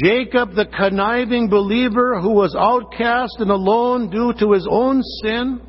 Jacob, 0.04 0.54
the 0.54 0.66
conniving 0.66 1.48
believer 1.48 2.20
who 2.20 2.30
was 2.30 2.54
outcast 2.56 3.34
and 3.40 3.50
alone 3.50 4.10
due 4.10 4.32
to 4.38 4.52
his 4.52 4.66
own 4.70 5.02
sin, 5.22 5.60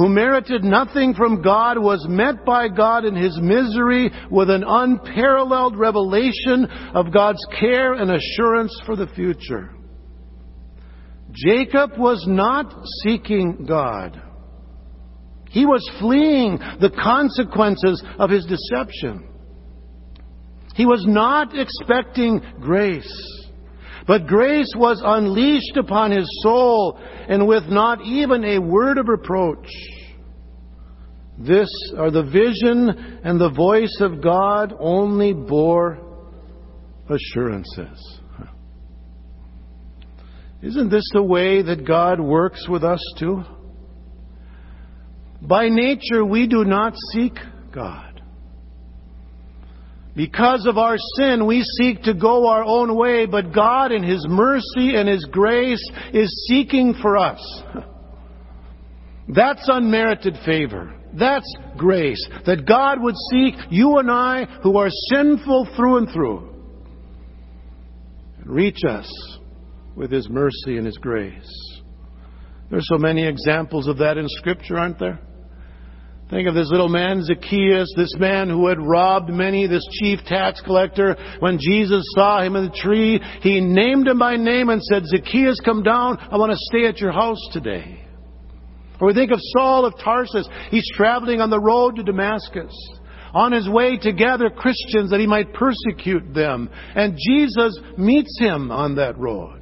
who 0.00 0.08
merited 0.08 0.64
nothing 0.64 1.12
from 1.12 1.42
God, 1.42 1.76
was 1.76 2.06
met 2.08 2.42
by 2.46 2.68
God 2.68 3.04
in 3.04 3.14
his 3.14 3.38
misery 3.38 4.10
with 4.30 4.48
an 4.48 4.64
unparalleled 4.66 5.76
revelation 5.76 6.64
of 6.94 7.12
God's 7.12 7.46
care 7.60 7.92
and 7.92 8.10
assurance 8.10 8.74
for 8.86 8.96
the 8.96 9.08
future. 9.08 9.76
Jacob 11.32 11.98
was 11.98 12.24
not 12.26 12.74
seeking 13.02 13.66
God. 13.68 14.18
He 15.50 15.66
was 15.66 15.86
fleeing 16.00 16.56
the 16.80 16.90
consequences 16.98 18.02
of 18.18 18.30
his 18.30 18.46
deception. 18.46 19.28
He 20.76 20.86
was 20.86 21.04
not 21.06 21.54
expecting 21.54 22.40
grace. 22.58 23.49
But 24.06 24.26
grace 24.26 24.72
was 24.76 25.00
unleashed 25.04 25.76
upon 25.76 26.10
his 26.10 26.28
soul, 26.42 26.98
and 27.28 27.46
with 27.46 27.64
not 27.68 28.04
even 28.04 28.44
a 28.44 28.58
word 28.58 28.98
of 28.98 29.08
reproach. 29.08 29.68
This 31.38 31.70
are 31.96 32.10
the 32.10 32.24
vision 32.24 33.20
and 33.24 33.40
the 33.40 33.50
voice 33.50 33.96
of 34.00 34.22
God 34.22 34.74
only 34.78 35.32
bore 35.32 35.98
assurances. 37.08 38.20
Isn't 40.62 40.90
this 40.90 41.08
the 41.14 41.22
way 41.22 41.62
that 41.62 41.86
God 41.86 42.20
works 42.20 42.68
with 42.68 42.84
us 42.84 43.02
too? 43.18 43.42
By 45.40 45.68
nature, 45.70 46.22
we 46.22 46.46
do 46.46 46.64
not 46.64 46.94
seek 47.12 47.32
God. 47.72 48.09
Because 50.20 50.66
of 50.66 50.76
our 50.76 50.96
sin, 51.16 51.46
we 51.46 51.62
seek 51.62 52.02
to 52.02 52.12
go 52.12 52.46
our 52.46 52.62
own 52.62 52.94
way, 52.94 53.24
but 53.24 53.54
God, 53.54 53.90
in 53.90 54.02
His 54.02 54.26
mercy 54.28 54.94
and 54.94 55.08
His 55.08 55.24
grace, 55.24 55.82
is 56.12 56.46
seeking 56.46 56.92
for 57.00 57.16
us. 57.16 57.40
That's 59.28 59.66
unmerited 59.66 60.36
favor. 60.44 60.94
That's 61.14 61.50
grace. 61.78 62.22
That 62.44 62.66
God 62.66 63.00
would 63.00 63.14
seek 63.32 63.54
you 63.70 63.96
and 63.96 64.10
I, 64.10 64.44
who 64.62 64.76
are 64.76 64.90
sinful 64.90 65.70
through 65.74 65.96
and 65.96 66.12
through, 66.12 66.54
and 68.40 68.46
reach 68.46 68.84
us 68.86 69.10
with 69.96 70.10
His 70.10 70.28
mercy 70.28 70.76
and 70.76 70.84
His 70.84 70.98
grace. 70.98 71.80
There's 72.70 72.86
so 72.88 72.98
many 72.98 73.26
examples 73.26 73.88
of 73.88 73.96
that 73.96 74.18
in 74.18 74.26
Scripture, 74.28 74.76
aren't 74.76 74.98
there? 74.98 75.18
Think 76.30 76.46
of 76.46 76.54
this 76.54 76.70
little 76.70 76.88
man, 76.88 77.24
Zacchaeus, 77.24 77.92
this 77.96 78.14
man 78.16 78.48
who 78.48 78.68
had 78.68 78.78
robbed 78.80 79.30
many, 79.30 79.66
this 79.66 79.86
chief 80.00 80.20
tax 80.24 80.60
collector. 80.60 81.16
When 81.40 81.58
Jesus 81.58 82.04
saw 82.14 82.40
him 82.40 82.54
in 82.54 82.66
the 82.66 82.76
tree, 82.76 83.20
he 83.42 83.60
named 83.60 84.06
him 84.06 84.20
by 84.20 84.36
name 84.36 84.68
and 84.68 84.80
said, 84.80 85.06
Zacchaeus, 85.06 85.58
come 85.64 85.82
down. 85.82 86.18
I 86.18 86.36
want 86.36 86.52
to 86.52 86.58
stay 86.58 86.86
at 86.86 86.98
your 86.98 87.10
house 87.10 87.40
today. 87.52 88.04
Or 89.00 89.08
we 89.08 89.14
think 89.14 89.32
of 89.32 89.40
Saul 89.56 89.84
of 89.84 89.94
Tarsus. 89.98 90.48
He's 90.70 90.88
traveling 90.94 91.40
on 91.40 91.50
the 91.50 91.58
road 91.58 91.96
to 91.96 92.04
Damascus. 92.04 92.72
On 93.32 93.50
his 93.50 93.68
way 93.68 93.96
to 93.96 94.12
gather 94.12 94.50
Christians 94.50 95.10
that 95.10 95.20
he 95.20 95.26
might 95.26 95.52
persecute 95.52 96.32
them. 96.32 96.70
And 96.94 97.18
Jesus 97.18 97.76
meets 97.96 98.38
him 98.38 98.70
on 98.70 98.96
that 98.96 99.18
road. 99.18 99.59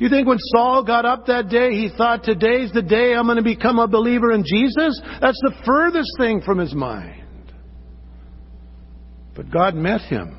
You 0.00 0.08
think 0.08 0.26
when 0.26 0.38
Saul 0.38 0.82
got 0.82 1.04
up 1.04 1.26
that 1.26 1.50
day, 1.50 1.72
he 1.72 1.90
thought, 1.94 2.24
today's 2.24 2.72
the 2.72 2.80
day 2.80 3.12
I'm 3.14 3.26
going 3.26 3.36
to 3.36 3.42
become 3.42 3.78
a 3.78 3.86
believer 3.86 4.32
in 4.32 4.44
Jesus? 4.44 4.98
That's 5.20 5.38
the 5.42 5.52
furthest 5.66 6.10
thing 6.18 6.40
from 6.40 6.58
his 6.58 6.74
mind. 6.74 7.52
But 9.36 9.50
God 9.50 9.74
met 9.74 10.00
him. 10.00 10.38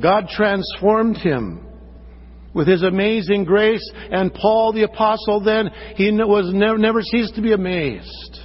God 0.00 0.28
transformed 0.28 1.16
him 1.16 1.66
with 2.52 2.68
his 2.68 2.82
amazing 2.82 3.44
grace. 3.44 3.90
And 4.10 4.34
Paul 4.34 4.74
the 4.74 4.82
apostle 4.82 5.40
then, 5.42 5.70
he 5.96 6.10
was 6.12 6.52
never, 6.52 6.76
never 6.76 7.00
ceased 7.00 7.34
to 7.36 7.42
be 7.42 7.52
amazed 7.52 8.40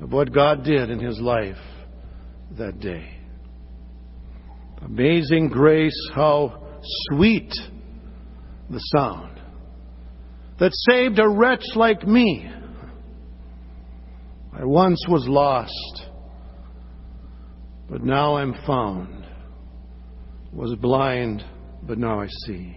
of 0.00 0.12
what 0.12 0.32
God 0.32 0.62
did 0.62 0.90
in 0.90 1.00
his 1.00 1.18
life 1.18 1.56
that 2.56 2.78
day. 2.78 3.10
Amazing 4.80 5.48
grace, 5.48 5.98
how 6.14 6.63
sweet 7.10 7.52
the 8.70 8.78
sound 8.78 9.40
that 10.58 10.72
saved 10.72 11.18
a 11.18 11.28
wretch 11.28 11.64
like 11.74 12.06
me. 12.06 12.50
I 14.52 14.64
once 14.64 15.04
was 15.08 15.26
lost, 15.26 16.06
but 17.90 18.02
now 18.02 18.36
I'm 18.36 18.54
found. 18.66 19.26
Was 20.52 20.72
blind, 20.76 21.44
but 21.82 21.98
now 21.98 22.20
I 22.20 22.28
see. 22.46 22.76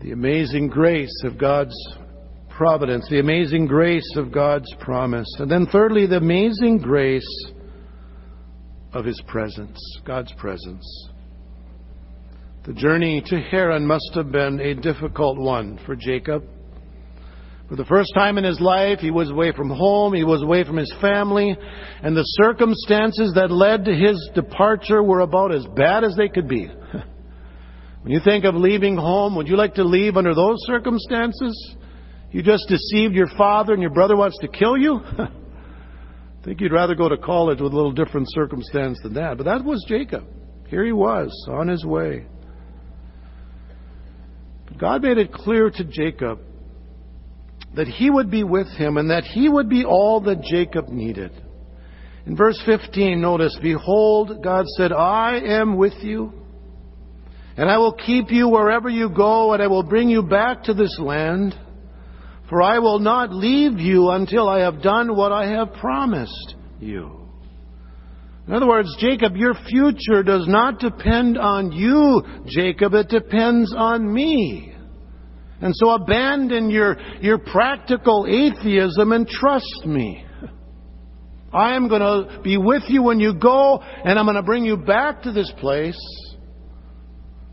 The 0.00 0.12
amazing 0.12 0.68
grace 0.68 1.12
of 1.24 1.36
God's 1.36 1.74
providence, 2.50 3.08
the 3.10 3.18
amazing 3.18 3.66
grace 3.66 4.08
of 4.14 4.30
God's 4.30 4.72
promise. 4.78 5.26
And 5.40 5.50
then, 5.50 5.66
thirdly, 5.66 6.06
the 6.06 6.18
amazing 6.18 6.78
grace 6.78 7.28
of 8.92 9.04
His 9.04 9.20
presence, 9.26 9.80
God's 10.04 10.32
presence. 10.34 10.86
The 12.68 12.74
journey 12.74 13.22
to 13.24 13.40
Haran 13.40 13.86
must 13.86 14.10
have 14.12 14.30
been 14.30 14.60
a 14.60 14.74
difficult 14.74 15.38
one 15.38 15.80
for 15.86 15.96
Jacob. 15.96 16.44
For 17.66 17.76
the 17.76 17.86
first 17.86 18.12
time 18.14 18.36
in 18.36 18.44
his 18.44 18.60
life, 18.60 18.98
he 18.98 19.10
was 19.10 19.30
away 19.30 19.52
from 19.52 19.70
home, 19.70 20.12
he 20.12 20.22
was 20.22 20.42
away 20.42 20.64
from 20.64 20.76
his 20.76 20.92
family, 21.00 21.56
and 22.02 22.14
the 22.14 22.24
circumstances 22.24 23.32
that 23.36 23.50
led 23.50 23.86
to 23.86 23.94
his 23.94 24.22
departure 24.34 25.02
were 25.02 25.20
about 25.20 25.50
as 25.50 25.64
bad 25.76 26.04
as 26.04 26.14
they 26.14 26.28
could 26.28 26.46
be. 26.46 26.66
when 28.02 28.12
you 28.12 28.20
think 28.22 28.44
of 28.44 28.54
leaving 28.54 28.98
home, 28.98 29.34
would 29.36 29.48
you 29.48 29.56
like 29.56 29.76
to 29.76 29.84
leave 29.84 30.18
under 30.18 30.34
those 30.34 30.58
circumstances? 30.66 31.74
You 32.32 32.42
just 32.42 32.68
deceived 32.68 33.14
your 33.14 33.30
father 33.38 33.72
and 33.72 33.80
your 33.80 33.94
brother 33.94 34.14
wants 34.14 34.36
to 34.42 34.48
kill 34.48 34.76
you? 34.76 35.00
I 35.18 36.44
think 36.44 36.60
you'd 36.60 36.72
rather 36.72 36.94
go 36.94 37.08
to 37.08 37.16
college 37.16 37.62
with 37.62 37.72
a 37.72 37.76
little 37.76 37.92
different 37.92 38.26
circumstance 38.30 38.98
than 39.02 39.14
that. 39.14 39.38
But 39.38 39.44
that 39.44 39.64
was 39.64 39.82
Jacob. 39.88 40.26
Here 40.66 40.84
he 40.84 40.92
was, 40.92 41.30
on 41.50 41.68
his 41.68 41.82
way. 41.82 42.26
God 44.78 45.02
made 45.02 45.18
it 45.18 45.32
clear 45.32 45.70
to 45.70 45.84
Jacob 45.84 46.40
that 47.74 47.86
he 47.86 48.10
would 48.10 48.30
be 48.30 48.44
with 48.44 48.68
him 48.68 48.96
and 48.96 49.10
that 49.10 49.24
he 49.24 49.48
would 49.48 49.68
be 49.68 49.84
all 49.84 50.20
that 50.22 50.42
Jacob 50.42 50.88
needed. 50.88 51.32
In 52.26 52.36
verse 52.36 52.60
15, 52.66 53.20
notice, 53.20 53.56
Behold, 53.62 54.42
God 54.42 54.66
said, 54.76 54.92
I 54.92 55.38
am 55.38 55.76
with 55.76 55.94
you, 56.02 56.32
and 57.56 57.70
I 57.70 57.78
will 57.78 57.94
keep 57.94 58.30
you 58.30 58.48
wherever 58.48 58.88
you 58.88 59.08
go, 59.08 59.52
and 59.52 59.62
I 59.62 59.66
will 59.66 59.82
bring 59.82 60.08
you 60.08 60.22
back 60.22 60.64
to 60.64 60.74
this 60.74 60.96
land, 60.98 61.54
for 62.48 62.62
I 62.62 62.78
will 62.78 62.98
not 62.98 63.32
leave 63.32 63.78
you 63.78 64.10
until 64.10 64.48
I 64.48 64.60
have 64.60 64.82
done 64.82 65.16
what 65.16 65.32
I 65.32 65.48
have 65.48 65.72
promised 65.74 66.54
you. 66.80 67.18
In 68.46 68.54
other 68.54 68.66
words, 68.66 68.88
Jacob, 68.98 69.36
your 69.36 69.54
future 69.68 70.22
does 70.22 70.46
not 70.48 70.80
depend 70.80 71.36
on 71.36 71.70
you, 71.72 72.22
Jacob. 72.46 72.94
It 72.94 73.08
depends 73.08 73.74
on 73.76 74.10
me. 74.10 74.67
And 75.60 75.74
so 75.74 75.90
abandon 75.90 76.70
your, 76.70 76.96
your 77.20 77.38
practical 77.38 78.26
atheism 78.28 79.12
and 79.12 79.26
trust 79.26 79.86
me. 79.86 80.24
I 81.52 81.74
am 81.74 81.88
going 81.88 82.00
to 82.00 82.40
be 82.42 82.56
with 82.56 82.82
you 82.88 83.02
when 83.02 83.18
you 83.18 83.34
go, 83.34 83.78
and 83.80 84.18
I'm 84.18 84.26
going 84.26 84.36
to 84.36 84.42
bring 84.42 84.64
you 84.64 84.76
back 84.76 85.22
to 85.22 85.32
this 85.32 85.52
place. 85.58 85.98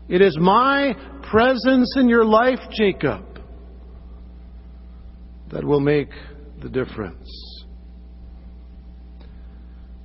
It 0.08 0.20
is 0.20 0.36
my 0.38 0.94
presence 1.30 1.94
in 1.96 2.08
your 2.08 2.24
life, 2.24 2.60
Jacob, 2.72 3.24
that 5.50 5.64
will 5.64 5.80
make 5.80 6.10
the 6.62 6.68
difference. 6.68 7.28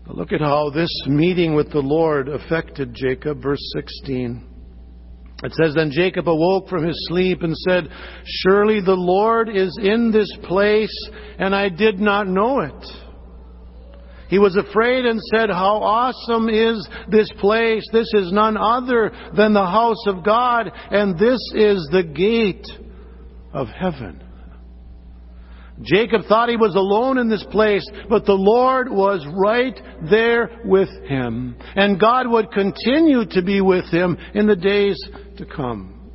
Look 0.08 0.34
at 0.34 0.42
how 0.42 0.72
this 0.72 0.92
meeting 1.08 1.56
with 1.56 1.72
the 1.72 1.80
Lord 1.80 2.28
affected 2.28 2.94
Jacob, 2.94 3.42
verse 3.42 3.62
16. 3.76 4.51
It 5.43 5.54
says, 5.54 5.73
Then 5.75 5.91
Jacob 5.91 6.30
awoke 6.30 6.69
from 6.69 6.86
his 6.86 7.08
sleep 7.08 7.41
and 7.41 7.56
said, 7.58 7.89
Surely 8.25 8.80
the 8.80 8.93
Lord 8.93 9.49
is 9.49 9.77
in 9.82 10.12
this 10.12 10.32
place, 10.43 10.95
and 11.39 11.56
I 11.56 11.69
did 11.69 11.99
not 11.99 12.27
know 12.27 12.60
it. 12.60 12.86
He 14.30 14.39
was 14.39 14.56
afraid 14.56 15.06
and 15.06 15.19
said, 15.34 15.49
How 15.49 15.82
awesome 15.84 16.47
is 16.47 16.88
this 17.10 17.30
place! 17.39 17.86
This 17.91 18.10
is 18.13 18.32
none 18.32 18.56
other 18.56 19.12
than 19.36 19.54
the 19.54 19.65
house 19.65 20.08
of 20.08 20.23
God, 20.23 20.71
and 20.89 21.19
this 21.19 21.41
is 21.54 21.86
the 21.91 22.04
gate 22.04 22.65
of 23.54 23.67
heaven. 23.67 24.23
Jacob 25.84 26.22
thought 26.28 26.50
he 26.50 26.58
was 26.58 26.76
alone 26.76 27.17
in 27.17 27.30
this 27.30 27.46
place, 27.52 27.88
but 28.10 28.26
the 28.26 28.34
Lord 28.34 28.89
was 28.89 29.26
right 29.34 29.80
there 30.10 30.62
with 30.63 30.89
him. 31.06 31.56
And 31.76 32.00
God 32.00 32.30
would 32.30 32.52
continue 32.52 33.26
to 33.32 33.41
be 33.41 33.62
with 33.62 33.86
him 33.86 34.17
in 34.34 34.48
the 34.48 34.56
days 34.56 35.02
to 35.38 35.46
come. 35.46 36.12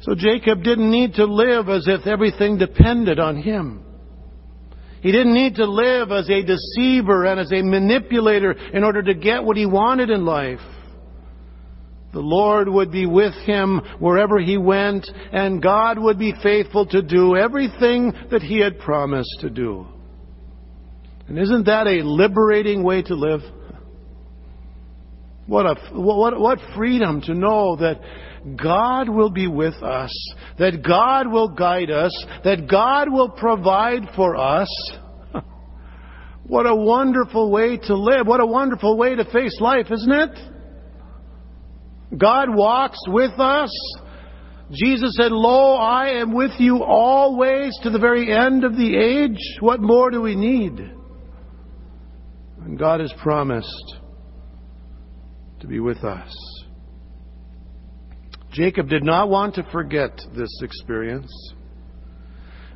So 0.00 0.14
Jacob 0.14 0.62
didn't 0.62 0.90
need 0.90 1.14
to 1.14 1.24
live 1.24 1.68
as 1.68 1.86
if 1.86 2.06
everything 2.06 2.56
depended 2.56 3.18
on 3.18 3.36
him. 3.36 3.84
He 5.00 5.12
didn't 5.12 5.34
need 5.34 5.56
to 5.56 5.66
live 5.66 6.10
as 6.10 6.28
a 6.28 6.42
deceiver 6.42 7.24
and 7.24 7.38
as 7.38 7.52
a 7.52 7.62
manipulator 7.62 8.52
in 8.52 8.84
order 8.84 9.02
to 9.02 9.14
get 9.14 9.44
what 9.44 9.56
he 9.56 9.66
wanted 9.66 10.10
in 10.10 10.24
life. 10.24 10.60
The 12.12 12.20
Lord 12.20 12.68
would 12.68 12.90
be 12.90 13.04
with 13.04 13.34
him 13.44 13.82
wherever 13.98 14.38
he 14.38 14.56
went, 14.56 15.06
and 15.32 15.62
God 15.62 15.98
would 15.98 16.18
be 16.18 16.32
faithful 16.42 16.86
to 16.86 17.02
do 17.02 17.36
everything 17.36 18.12
that 18.30 18.40
he 18.42 18.60
had 18.60 18.78
promised 18.78 19.38
to 19.40 19.50
do. 19.50 19.86
And 21.28 21.38
isn't 21.38 21.66
that 21.66 21.86
a 21.86 22.02
liberating 22.02 22.82
way 22.82 23.02
to 23.02 23.14
live? 23.14 23.40
What 25.46 25.66
a, 25.66 25.74
what, 25.92 26.40
what 26.40 26.58
freedom 26.74 27.20
to 27.22 27.34
know 27.34 27.76
that 27.76 28.00
God 28.56 29.10
will 29.10 29.30
be 29.30 29.46
with 29.46 29.74
us, 29.82 30.12
that 30.58 30.82
God 30.82 31.30
will 31.30 31.48
guide 31.48 31.90
us, 31.90 32.12
that 32.44 32.68
God 32.70 33.12
will 33.12 33.30
provide 33.30 34.02
for 34.16 34.36
us. 34.36 34.68
What 36.44 36.64
a 36.64 36.74
wonderful 36.74 37.50
way 37.50 37.76
to 37.76 37.94
live. 37.94 38.26
What 38.26 38.40
a 38.40 38.46
wonderful 38.46 38.96
way 38.96 39.14
to 39.14 39.24
face 39.26 39.60
life, 39.60 39.88
isn't 39.90 40.10
it? 40.10 40.30
God 42.16 42.54
walks 42.54 42.98
with 43.06 43.38
us. 43.38 43.70
Jesus 44.72 45.14
said, 45.16 45.32
Lo, 45.32 45.74
I 45.74 46.20
am 46.20 46.34
with 46.34 46.52
you 46.58 46.82
always 46.82 47.76
to 47.82 47.90
the 47.90 47.98
very 47.98 48.32
end 48.32 48.64
of 48.64 48.76
the 48.76 48.96
age. 48.96 49.38
What 49.60 49.80
more 49.80 50.10
do 50.10 50.20
we 50.20 50.34
need? 50.34 50.78
And 52.64 52.78
God 52.78 53.00
has 53.00 53.12
promised 53.22 53.96
to 55.60 55.66
be 55.66 55.80
with 55.80 56.04
us. 56.04 56.34
Jacob 58.52 58.88
did 58.88 59.04
not 59.04 59.28
want 59.28 59.54
to 59.54 59.62
forget 59.70 60.18
this 60.34 60.50
experience. 60.62 61.30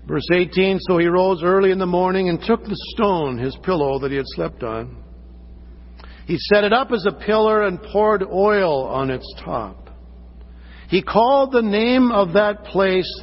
Verse 0.06 0.26
18 0.32 0.78
So 0.80 0.98
he 0.98 1.06
rose 1.06 1.42
early 1.42 1.70
in 1.70 1.78
the 1.78 1.86
morning 1.86 2.28
and 2.28 2.40
took 2.40 2.64
the 2.64 2.76
stone, 2.94 3.38
his 3.38 3.56
pillow 3.62 3.98
that 4.00 4.10
he 4.10 4.16
had 4.16 4.26
slept 4.28 4.62
on. 4.62 5.01
He 6.32 6.38
set 6.38 6.64
it 6.64 6.72
up 6.72 6.90
as 6.92 7.04
a 7.04 7.12
pillar 7.12 7.64
and 7.64 7.78
poured 7.78 8.22
oil 8.22 8.86
on 8.86 9.10
its 9.10 9.30
top. 9.44 9.90
He 10.88 11.02
called 11.02 11.52
the 11.52 11.60
name 11.60 12.10
of 12.10 12.32
that 12.32 12.64
place 12.64 13.22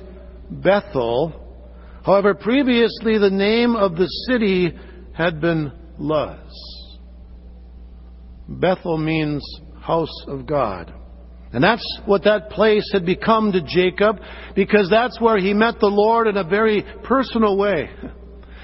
Bethel. 0.52 1.34
However, 2.06 2.36
previously 2.36 3.18
the 3.18 3.32
name 3.32 3.76
of 3.76 3.96
the 3.96 4.06
city 4.28 4.78
had 5.12 5.42
been 5.42 5.72
Luz. 5.98 6.38
Bethel 8.48 9.00
means 9.00 9.44
house 9.82 10.28
of 10.28 10.46
God. 10.46 10.94
And 11.52 11.64
that's 11.64 12.02
what 12.06 12.26
that 12.26 12.52
place 12.52 12.88
had 12.94 13.08
become 13.08 13.52
to 13.54 13.62
Jacob 13.64 14.20
because 14.56 14.88
that's 14.88 15.20
where 15.20 15.40
he 15.40 15.56
met 15.56 15.80
the 15.80 15.88
Lord 15.88 16.28
in 16.28 16.38
a 16.38 16.44
very 16.44 16.86
personal 17.04 17.58
way. 17.58 17.90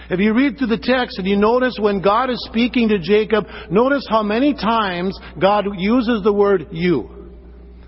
If 0.10 0.20
you 0.20 0.34
read 0.34 0.58
through 0.58 0.68
the 0.68 0.78
text 0.78 1.18
and 1.18 1.28
you 1.28 1.36
notice 1.36 1.78
when 1.80 2.02
God 2.02 2.30
is 2.30 2.44
speaking 2.50 2.90
to 2.90 3.00
Jacob, 3.00 3.46
notice 3.72 4.06
how 4.10 4.22
many 4.22 4.54
times 4.54 5.18
God 5.40 5.66
uses 5.78 6.22
the 6.24 6.34
word 6.34 6.68
you. 6.72 7.10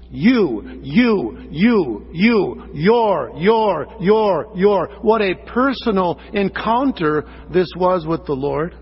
You, 0.10 0.80
you, 0.82 1.48
you, 1.52 2.08
you, 2.14 2.70
your, 2.74 3.32
your, 3.38 3.88
your, 4.00 4.52
your. 4.56 4.88
What 5.02 5.22
a 5.22 5.36
personal 5.46 6.20
encounter 6.34 7.26
this 7.54 7.70
was 7.76 8.06
with 8.08 8.26
the 8.26 8.34
Lord. 8.34 8.76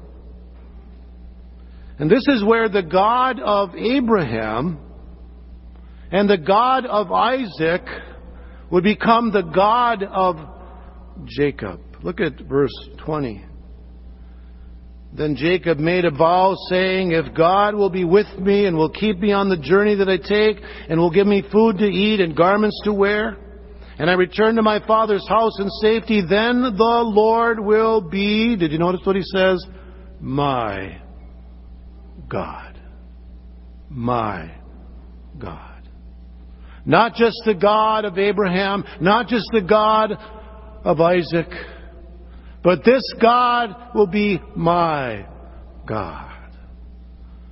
And 1.98 2.10
this 2.10 2.26
is 2.28 2.44
where 2.44 2.70
the 2.70 2.84
God 2.84 3.40
of 3.40 3.76
Abraham 3.76 4.80
and 6.12 6.30
the 6.30 6.38
God 6.38 6.86
of 6.86 7.12
Isaac 7.12 7.82
would 8.70 8.84
become 8.84 9.32
the 9.32 9.42
God 9.42 10.04
of 10.04 10.38
Jacob. 11.26 11.82
Look 12.06 12.22
at 12.22 12.40
verse 12.40 12.70
20. 13.04 13.44
Then 15.12 15.36
Jacob 15.36 15.80
made 15.80 16.06
a 16.06 16.12
vow 16.12 16.56
saying, 16.70 17.14
If 17.14 17.34
God 17.34 17.74
will 17.74 17.90
be 17.90 18.04
with 18.04 18.28
me 18.38 18.68
and 18.68 18.78
will 18.78 18.92
keep 18.92 19.18
me 19.18 19.32
on 19.32 19.50
the 19.50 19.58
journey 19.58 19.96
that 19.96 20.08
I 20.08 20.18
take 20.18 20.64
and 20.88 21.00
will 21.00 21.10
give 21.10 21.26
me 21.26 21.44
food 21.52 21.80
to 21.80 21.86
eat 21.86 22.20
and 22.20 22.38
garments 22.38 22.80
to 22.84 22.94
wear, 22.94 23.38
and 23.98 24.08
I 24.08 24.14
return 24.14 24.56
to 24.58 24.62
my 24.62 24.86
father's 24.86 25.28
house 25.28 25.60
in 25.60 25.68
safety, 25.82 26.22
then 26.22 26.62
the 26.62 27.02
Lord 27.04 27.60
will 27.60 28.02
be, 28.02 28.56
did 28.56 28.72
you 28.72 28.78
notice 28.78 29.02
what 29.04 29.16
he 29.16 29.24
says? 29.24 29.66
My 30.20 31.02
God. 32.30 32.80
My 33.90 34.52
God. 35.40 35.90
Not 36.86 37.16
just 37.16 37.38
the 37.46 37.56
God 37.56 38.06
of 38.06 38.20
Abraham, 38.20 38.84
not 39.02 39.28
just 39.28 39.48
the 39.52 39.62
God 39.62 40.12
of 40.84 41.02
Isaac, 41.02 41.48
but 42.66 42.84
this 42.84 43.04
God 43.22 43.92
will 43.94 44.08
be 44.08 44.42
my 44.56 45.28
God. 45.88 46.50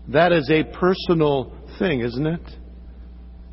That 0.07 0.31
is 0.31 0.49
a 0.49 0.63
personal 0.63 1.55
thing, 1.77 2.01
isn't 2.01 2.25
it? 2.25 2.41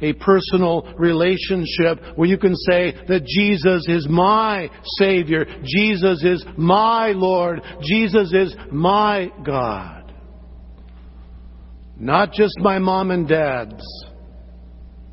A 0.00 0.14
personal 0.14 0.90
relationship 0.96 2.16
where 2.16 2.26
you 2.26 2.38
can 2.38 2.56
say 2.56 2.94
that 3.08 3.26
Jesus 3.26 3.86
is 3.88 4.08
my 4.08 4.70
Savior. 4.96 5.44
Jesus 5.62 6.24
is 6.24 6.42
my 6.56 7.08
Lord. 7.08 7.60
Jesus 7.82 8.32
is 8.32 8.56
my 8.72 9.30
God. 9.44 10.14
Not 11.98 12.32
just 12.32 12.54
my 12.60 12.78
mom 12.78 13.10
and 13.10 13.28
dad's 13.28 13.84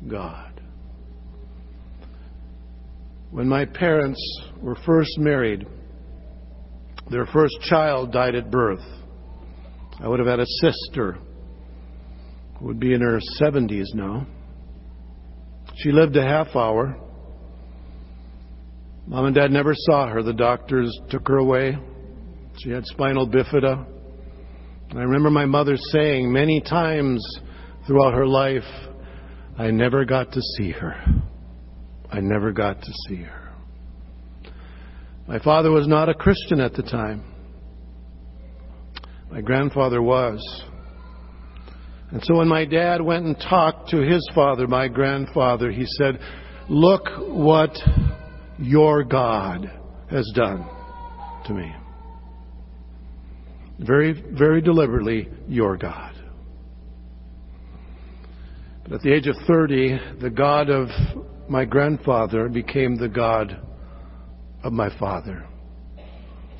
God. 0.08 0.62
When 3.30 3.46
my 3.46 3.66
parents 3.66 4.40
were 4.62 4.76
first 4.86 5.18
married, 5.18 5.66
their 7.10 7.26
first 7.26 7.60
child 7.62 8.12
died 8.12 8.34
at 8.34 8.50
birth. 8.50 8.84
I 10.00 10.08
would 10.08 10.18
have 10.18 10.28
had 10.28 10.40
a 10.40 10.46
sister 10.60 11.18
who 12.58 12.66
would 12.66 12.78
be 12.78 12.92
in 12.92 13.00
her 13.00 13.20
70s 13.40 13.94
now. 13.94 14.26
She 15.76 15.90
lived 15.90 16.16
a 16.16 16.22
half 16.22 16.54
hour. 16.54 16.96
Mom 19.06 19.26
and 19.26 19.34
Dad 19.34 19.50
never 19.50 19.72
saw 19.74 20.08
her. 20.08 20.22
The 20.22 20.34
doctors 20.34 20.94
took 21.08 21.26
her 21.28 21.38
away. 21.38 21.76
She 22.58 22.70
had 22.70 22.84
spinal 22.84 23.28
bifida. 23.28 23.86
And 24.90 24.98
I 24.98 25.02
remember 25.02 25.30
my 25.30 25.46
mother 25.46 25.76
saying 25.92 26.32
many 26.32 26.60
times 26.60 27.24
throughout 27.86 28.14
her 28.14 28.26
life, 28.26 28.64
I 29.56 29.70
never 29.70 30.04
got 30.04 30.32
to 30.32 30.40
see 30.56 30.72
her. 30.72 30.94
I 32.10 32.20
never 32.20 32.52
got 32.52 32.80
to 32.80 32.92
see 33.08 33.22
her. 33.22 33.37
My 35.28 35.38
father 35.38 35.70
was 35.70 35.86
not 35.86 36.08
a 36.08 36.14
Christian 36.14 36.58
at 36.58 36.72
the 36.72 36.82
time. 36.82 37.22
My 39.30 39.42
grandfather 39.42 40.00
was. 40.00 40.40
And 42.10 42.24
so 42.24 42.36
when 42.36 42.48
my 42.48 42.64
dad 42.64 43.02
went 43.02 43.26
and 43.26 43.36
talked 43.38 43.90
to 43.90 43.98
his 43.98 44.26
father, 44.34 44.66
my 44.66 44.88
grandfather, 44.88 45.70
he 45.70 45.84
said, 45.84 46.18
Look 46.70 47.02
what 47.18 47.76
your 48.58 49.04
God 49.04 49.70
has 50.10 50.26
done 50.34 50.66
to 51.44 51.52
me. 51.52 51.74
Very, 53.80 54.24
very 54.32 54.62
deliberately, 54.62 55.28
your 55.46 55.76
God. 55.76 56.14
But 58.84 58.94
at 58.94 59.00
the 59.02 59.12
age 59.12 59.26
of 59.26 59.36
30, 59.46 59.98
the 60.22 60.30
God 60.30 60.70
of 60.70 60.88
my 61.50 61.66
grandfather 61.66 62.48
became 62.48 62.96
the 62.96 63.08
God 63.08 63.67
of 64.62 64.72
my 64.72 64.96
father. 64.98 65.46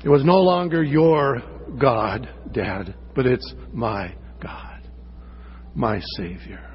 It 0.03 0.09
was 0.09 0.23
no 0.23 0.37
longer 0.37 0.83
your 0.83 1.41
God, 1.79 2.29
Dad, 2.53 2.95
but 3.15 3.25
it's 3.25 3.53
my 3.73 4.15
God, 4.41 4.81
my 5.75 5.99
Savior. 6.17 6.65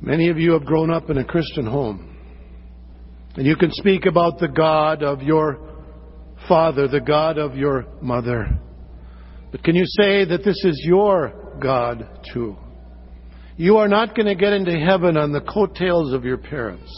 Many 0.00 0.28
of 0.28 0.38
you 0.38 0.52
have 0.52 0.64
grown 0.64 0.90
up 0.90 1.10
in 1.10 1.18
a 1.18 1.24
Christian 1.24 1.66
home, 1.66 2.16
and 3.36 3.46
you 3.46 3.56
can 3.56 3.72
speak 3.72 4.06
about 4.06 4.38
the 4.38 4.48
God 4.48 5.02
of 5.02 5.22
your 5.22 5.58
father, 6.48 6.86
the 6.86 7.00
God 7.00 7.38
of 7.38 7.56
your 7.56 7.86
mother. 8.00 8.48
But 9.50 9.64
can 9.64 9.74
you 9.74 9.84
say 9.86 10.24
that 10.24 10.42
this 10.44 10.62
is 10.64 10.82
your 10.84 11.56
God 11.60 12.06
too? 12.32 12.56
You 13.56 13.76
are 13.78 13.88
not 13.88 14.16
going 14.16 14.26
to 14.26 14.34
get 14.34 14.52
into 14.52 14.78
heaven 14.78 15.16
on 15.16 15.32
the 15.32 15.40
coattails 15.40 16.12
of 16.12 16.24
your 16.24 16.38
parents. 16.38 16.90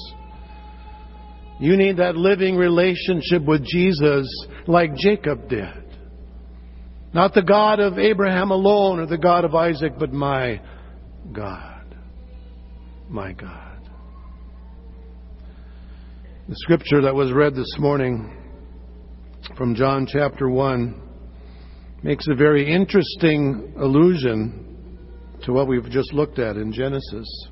You 1.58 1.76
need 1.76 1.96
that 1.96 2.16
living 2.16 2.56
relationship 2.56 3.42
with 3.42 3.64
Jesus 3.64 4.26
like 4.66 4.94
Jacob 4.94 5.48
did. 5.48 5.84
Not 7.14 7.32
the 7.32 7.42
God 7.42 7.80
of 7.80 7.98
Abraham 7.98 8.50
alone 8.50 9.00
or 9.00 9.06
the 9.06 9.16
God 9.16 9.44
of 9.44 9.54
Isaac, 9.54 9.92
but 9.98 10.12
my 10.12 10.60
God. 11.32 11.96
My 13.08 13.32
God. 13.32 13.88
The 16.48 16.56
scripture 16.56 17.00
that 17.02 17.14
was 17.14 17.32
read 17.32 17.54
this 17.54 17.74
morning 17.78 18.36
from 19.56 19.74
John 19.74 20.06
chapter 20.06 20.50
1 20.50 21.02
makes 22.02 22.26
a 22.28 22.34
very 22.34 22.70
interesting 22.70 23.72
allusion 23.78 24.62
to 25.44 25.52
what 25.52 25.68
we've 25.68 25.88
just 25.88 26.12
looked 26.12 26.38
at 26.38 26.56
in 26.56 26.72
Genesis. 26.72 27.48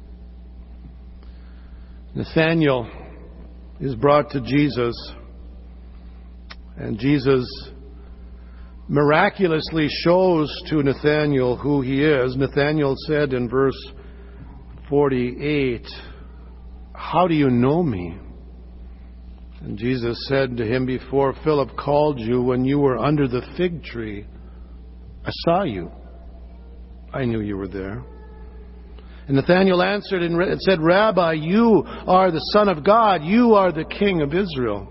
Nathanael 2.14 2.88
is 3.85 3.94
brought 3.94 4.31
to 4.31 4.40
Jesus, 4.40 4.94
and 6.79 6.99
Jesus 6.99 7.47
miraculously 8.88 9.88
shows 10.03 10.51
to 10.70 10.83
Nathanael 10.83 11.57
who 11.57 11.83
he 11.83 12.03
is. 12.03 12.35
Nathanael 12.35 12.94
said 13.07 13.35
in 13.35 13.47
verse 13.47 13.79
48, 14.88 15.87
How 16.94 17.29
do 17.29 17.35
you 17.35 17.51
know 17.51 17.83
me? 17.83 18.16
And 19.61 19.77
Jesus 19.77 20.16
said 20.29 20.57
to 20.57 20.64
him, 20.64 20.87
Before 20.87 21.35
Philip 21.44 21.77
called 21.77 22.18
you, 22.18 22.40
when 22.40 22.64
you 22.64 22.79
were 22.79 22.97
under 22.97 23.29
the 23.29 23.42
fig 23.59 23.85
tree, 23.85 24.27
I 25.27 25.31
saw 25.44 25.64
you. 25.64 25.90
I 27.12 27.27
knew 27.27 27.42
you 27.42 27.59
were 27.59 27.68
there. 27.68 28.03
And 29.27 29.37
Nathanael 29.37 29.83
answered 29.83 30.23
and 30.23 30.61
said, 30.61 30.81
Rabbi, 30.81 31.33
you 31.35 31.83
are 31.87 32.31
the 32.31 32.45
Son 32.53 32.69
of 32.69 32.85
God. 32.85 33.25
You 33.25 33.55
are 33.55 33.73
the 33.73 33.85
King 33.85 34.21
of 34.21 34.35
Israel. 34.35 34.91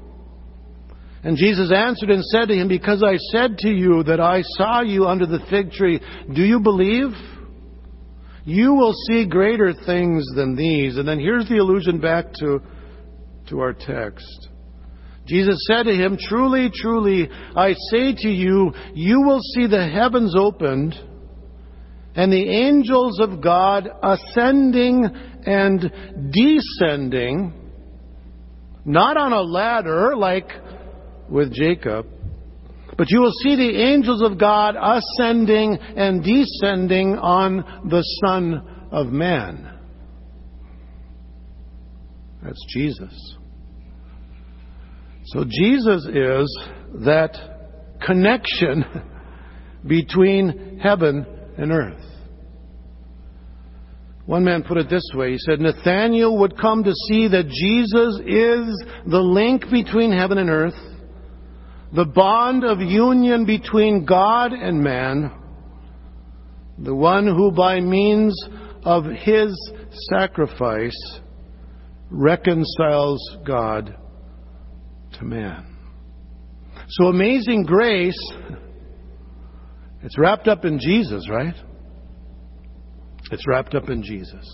And 1.23 1.37
Jesus 1.37 1.71
answered 1.71 2.09
and 2.09 2.23
said 2.25 2.47
to 2.47 2.55
him, 2.55 2.67
Because 2.67 3.03
I 3.03 3.15
said 3.31 3.57
to 3.59 3.69
you 3.69 4.03
that 4.03 4.19
I 4.19 4.41
saw 4.57 4.81
you 4.81 5.07
under 5.07 5.25
the 5.25 5.45
fig 5.49 5.71
tree, 5.71 6.01
do 6.33 6.43
you 6.43 6.59
believe? 6.59 7.11
You 8.43 8.73
will 8.73 8.93
see 9.07 9.25
greater 9.25 9.73
things 9.85 10.25
than 10.35 10.55
these. 10.55 10.97
And 10.97 11.07
then 11.07 11.19
here's 11.19 11.47
the 11.47 11.59
allusion 11.59 12.01
back 12.01 12.33
to, 12.39 12.59
to 13.47 13.59
our 13.59 13.73
text. 13.73 14.49
Jesus 15.25 15.57
said 15.67 15.83
to 15.83 15.93
him, 15.93 16.17
Truly, 16.19 16.69
truly, 16.73 17.29
I 17.55 17.73
say 17.91 18.13
to 18.13 18.29
you, 18.29 18.73
you 18.93 19.21
will 19.21 19.39
see 19.53 19.67
the 19.67 19.87
heavens 19.87 20.35
opened 20.37 20.95
and 22.15 22.31
the 22.31 22.49
angels 22.49 23.19
of 23.19 23.41
God 23.41 23.89
ascending 24.01 25.05
and 25.45 25.91
descending, 26.31 27.53
not 28.85 29.17
on 29.17 29.33
a 29.33 29.41
ladder 29.41 30.15
like 30.15 30.49
with 31.29 31.51
Jacob, 31.51 32.05
but 32.97 33.09
you 33.09 33.19
will 33.19 33.33
see 33.41 33.55
the 33.55 33.81
angels 33.81 34.21
of 34.21 34.37
God 34.37 34.75
ascending 34.79 35.77
and 35.77 36.23
descending 36.23 37.17
on 37.17 37.89
the 37.89 38.03
Son 38.23 38.89
of 38.91 39.07
Man. 39.07 39.69
That's 42.43 42.63
Jesus. 42.69 43.35
So 45.25 45.45
Jesus 45.45 46.05
is 46.05 46.59
that 47.05 47.97
connection 48.05 48.85
between 49.87 50.79
heaven 50.79 51.25
and 51.57 51.71
earth. 51.71 52.01
One 54.25 54.45
man 54.45 54.63
put 54.63 54.77
it 54.77 54.89
this 54.89 55.09
way. 55.13 55.31
He 55.33 55.37
said, 55.39 55.59
Nathanael 55.59 56.37
would 56.39 56.57
come 56.57 56.83
to 56.83 56.93
see 57.09 57.27
that 57.27 57.47
Jesus 57.47 58.19
is 58.25 58.85
the 59.05 59.19
link 59.19 59.69
between 59.69 60.11
heaven 60.13 60.37
and 60.37 60.49
earth, 60.49 60.79
the 61.93 62.05
bond 62.05 62.63
of 62.63 62.79
union 62.79 63.45
between 63.45 64.05
God 64.05 64.53
and 64.53 64.81
man, 64.81 65.31
the 66.77 66.95
one 66.95 67.27
who 67.27 67.51
by 67.51 67.81
means 67.81 68.33
of 68.83 69.03
his 69.05 69.55
sacrifice 70.09 71.19
reconciles 72.09 73.37
God 73.45 73.95
to 75.19 75.25
man. 75.25 75.75
So 76.87 77.05
amazing 77.05 77.63
grace 77.63 78.17
it's 80.03 80.17
wrapped 80.17 80.47
up 80.47 80.65
in 80.65 80.79
Jesus, 80.79 81.29
right? 81.29 81.55
It's 83.31 83.47
wrapped 83.47 83.73
up 83.73 83.89
in 83.89 84.03
Jesus. 84.03 84.45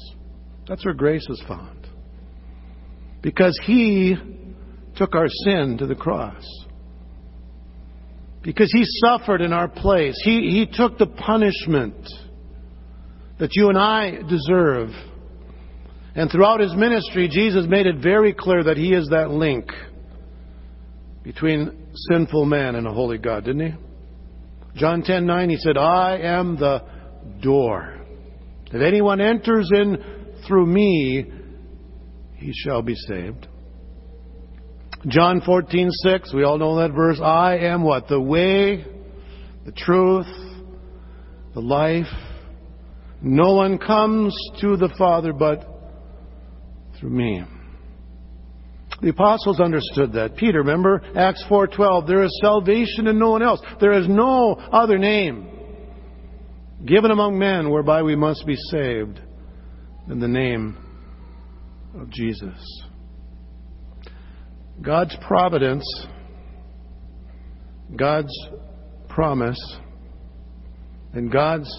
That's 0.67 0.85
where 0.85 0.93
grace 0.93 1.25
is 1.29 1.43
found. 1.47 1.88
Because 3.21 3.59
He 3.65 4.15
took 4.95 5.15
our 5.15 5.27
sin 5.27 5.77
to 5.79 5.88
the 5.88 5.95
cross. 5.95 6.45
Because 8.43 8.71
He 8.71 8.85
suffered 9.03 9.41
in 9.41 9.51
our 9.51 9.67
place. 9.67 10.15
He, 10.23 10.51
he 10.51 10.67
took 10.71 10.97
the 10.97 11.07
punishment 11.07 12.07
that 13.39 13.55
you 13.55 13.69
and 13.69 13.77
I 13.77 14.21
deserve. 14.29 14.89
And 16.15 16.29
throughout 16.29 16.59
His 16.59 16.75
ministry, 16.75 17.27
Jesus 17.27 17.65
made 17.67 17.88
it 17.88 17.97
very 18.03 18.33
clear 18.33 18.63
that 18.65 18.77
He 18.77 18.93
is 18.93 19.09
that 19.09 19.31
link 19.31 19.71
between 21.23 21.89
sinful 22.12 22.45
man 22.45 22.75
and 22.75 22.85
a 22.85 22.93
holy 22.93 23.17
God, 23.17 23.45
didn't 23.45 23.71
He? 23.71 23.88
John 24.75 25.03
10:9 25.03 25.49
he 25.49 25.58
said, 25.58 25.77
"I 25.77 26.17
am 26.17 26.55
the 26.55 26.84
door. 27.41 27.95
If 28.71 28.82
anyone 28.82 29.19
enters 29.19 29.69
in 29.73 29.97
through 30.47 30.67
me, 30.67 31.25
he 32.36 32.53
shall 32.53 32.82
be 32.82 32.95
saved." 32.95 33.47
John 35.08 35.41
14:6, 35.41 36.34
we 36.34 36.43
all 36.43 36.58
know 36.58 36.77
that 36.77 36.91
verse, 36.91 37.19
"I 37.21 37.58
am 37.58 37.84
what? 37.84 38.08
The 38.08 38.19
way, 38.19 38.86
the 39.65 39.71
truth, 39.71 40.27
the 41.53 41.62
life. 41.62 42.12
No 43.21 43.55
one 43.55 43.77
comes 43.77 44.36
to 44.62 44.77
the 44.77 44.89
Father 44.97 45.34
but 45.34 45.65
through 46.99 47.12
me." 47.12 47.43
The 49.01 49.09
apostles 49.09 49.59
understood 49.59 50.13
that. 50.13 50.35
Peter, 50.35 50.59
remember 50.59 51.01
Acts 51.15 51.43
4:12, 51.49 52.05
there 52.07 52.23
is 52.23 52.39
salvation 52.41 53.07
in 53.07 53.17
no 53.17 53.31
one 53.31 53.41
else. 53.41 53.62
There 53.79 53.93
is 53.93 54.07
no 54.07 54.53
other 54.53 54.97
name 54.97 55.47
given 56.85 57.12
among 57.12 57.38
men 57.38 57.69
whereby 57.69 58.01
we 58.03 58.15
must 58.15 58.45
be 58.45 58.55
saved 58.55 59.19
than 60.07 60.19
the 60.19 60.27
name 60.27 60.77
of 61.99 62.09
Jesus. 62.09 62.83
God's 64.81 65.15
providence, 65.27 65.83
God's 67.95 68.33
promise, 69.07 69.77
and 71.13 71.31
God's 71.31 71.69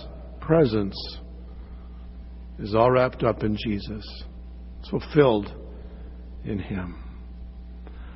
presence 0.41 0.97
is 2.59 2.75
all 2.75 2.91
wrapped 2.91 3.23
up 3.23 3.43
in 3.43 3.57
Jesus. 3.57 4.05
It's 4.81 4.91
fulfilled 4.91 5.55
in 6.45 6.59
Him. 6.59 7.00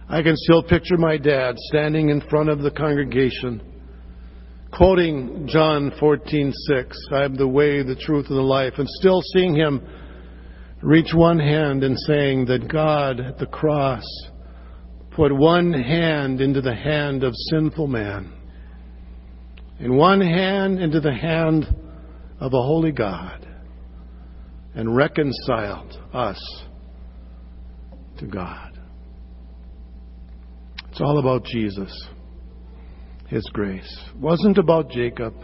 I 0.08 0.22
can 0.22 0.36
still 0.36 0.62
picture 0.62 0.96
my 0.98 1.16
dad 1.16 1.56
standing 1.58 2.10
in 2.10 2.20
front 2.20 2.50
of 2.50 2.60
the 2.60 2.70
congregation, 2.70 3.62
quoting 4.70 5.46
John 5.46 5.92
14:6, 5.92 6.96
"I 7.10 7.24
am 7.24 7.34
the 7.36 7.48
way, 7.48 7.82
the 7.82 7.94
truth, 7.94 8.28
and 8.28 8.38
the 8.38 8.42
life," 8.42 8.78
and 8.78 8.88
still 8.88 9.22
seeing 9.32 9.54
him 9.54 9.80
reach 10.82 11.14
one 11.14 11.38
hand 11.38 11.82
and 11.82 11.98
saying 11.98 12.44
that 12.46 12.68
God 12.68 13.18
at 13.18 13.38
the 13.38 13.46
cross 13.46 14.04
put 15.10 15.32
one 15.32 15.72
hand 15.72 16.40
into 16.40 16.60
the 16.60 16.74
hand 16.74 17.24
of 17.24 17.32
sinful 17.50 17.86
man, 17.86 18.30
and 19.78 19.96
one 19.96 20.20
hand 20.20 20.78
into 20.80 21.00
the 21.00 21.14
hand 21.14 21.66
of 22.40 22.52
a 22.52 22.62
holy 22.62 22.92
God, 22.92 23.46
and 24.74 24.94
reconciled 24.94 25.98
us 26.12 26.64
to 28.18 28.26
God. 28.26 28.73
It's 30.94 31.00
all 31.00 31.18
about 31.18 31.44
Jesus, 31.44 31.90
His 33.26 33.42
grace. 33.52 33.98
It 34.14 34.16
wasn't 34.16 34.59
about 34.59 34.90
Jacob. 34.90 35.35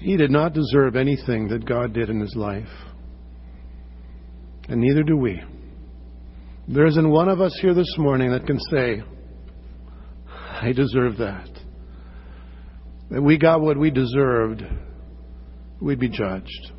He 0.00 0.16
did 0.16 0.32
not 0.32 0.52
deserve 0.52 0.96
anything 0.96 1.46
that 1.46 1.64
God 1.64 1.92
did 1.92 2.10
in 2.10 2.18
his 2.18 2.34
life. 2.34 2.66
And 4.68 4.80
neither 4.80 5.04
do 5.04 5.16
we. 5.16 5.40
There 6.66 6.86
isn't 6.86 7.08
one 7.08 7.28
of 7.28 7.40
us 7.40 7.56
here 7.62 7.72
this 7.72 7.94
morning 7.98 8.32
that 8.32 8.48
can 8.48 8.58
say, 8.72 9.00
I 10.28 10.72
deserve 10.72 11.18
that. 11.18 11.48
That 13.12 13.22
we 13.22 13.38
got 13.38 13.60
what 13.60 13.78
we 13.78 13.92
deserved, 13.92 14.64
we'd 15.80 16.00
be 16.00 16.08
judged. 16.08 16.72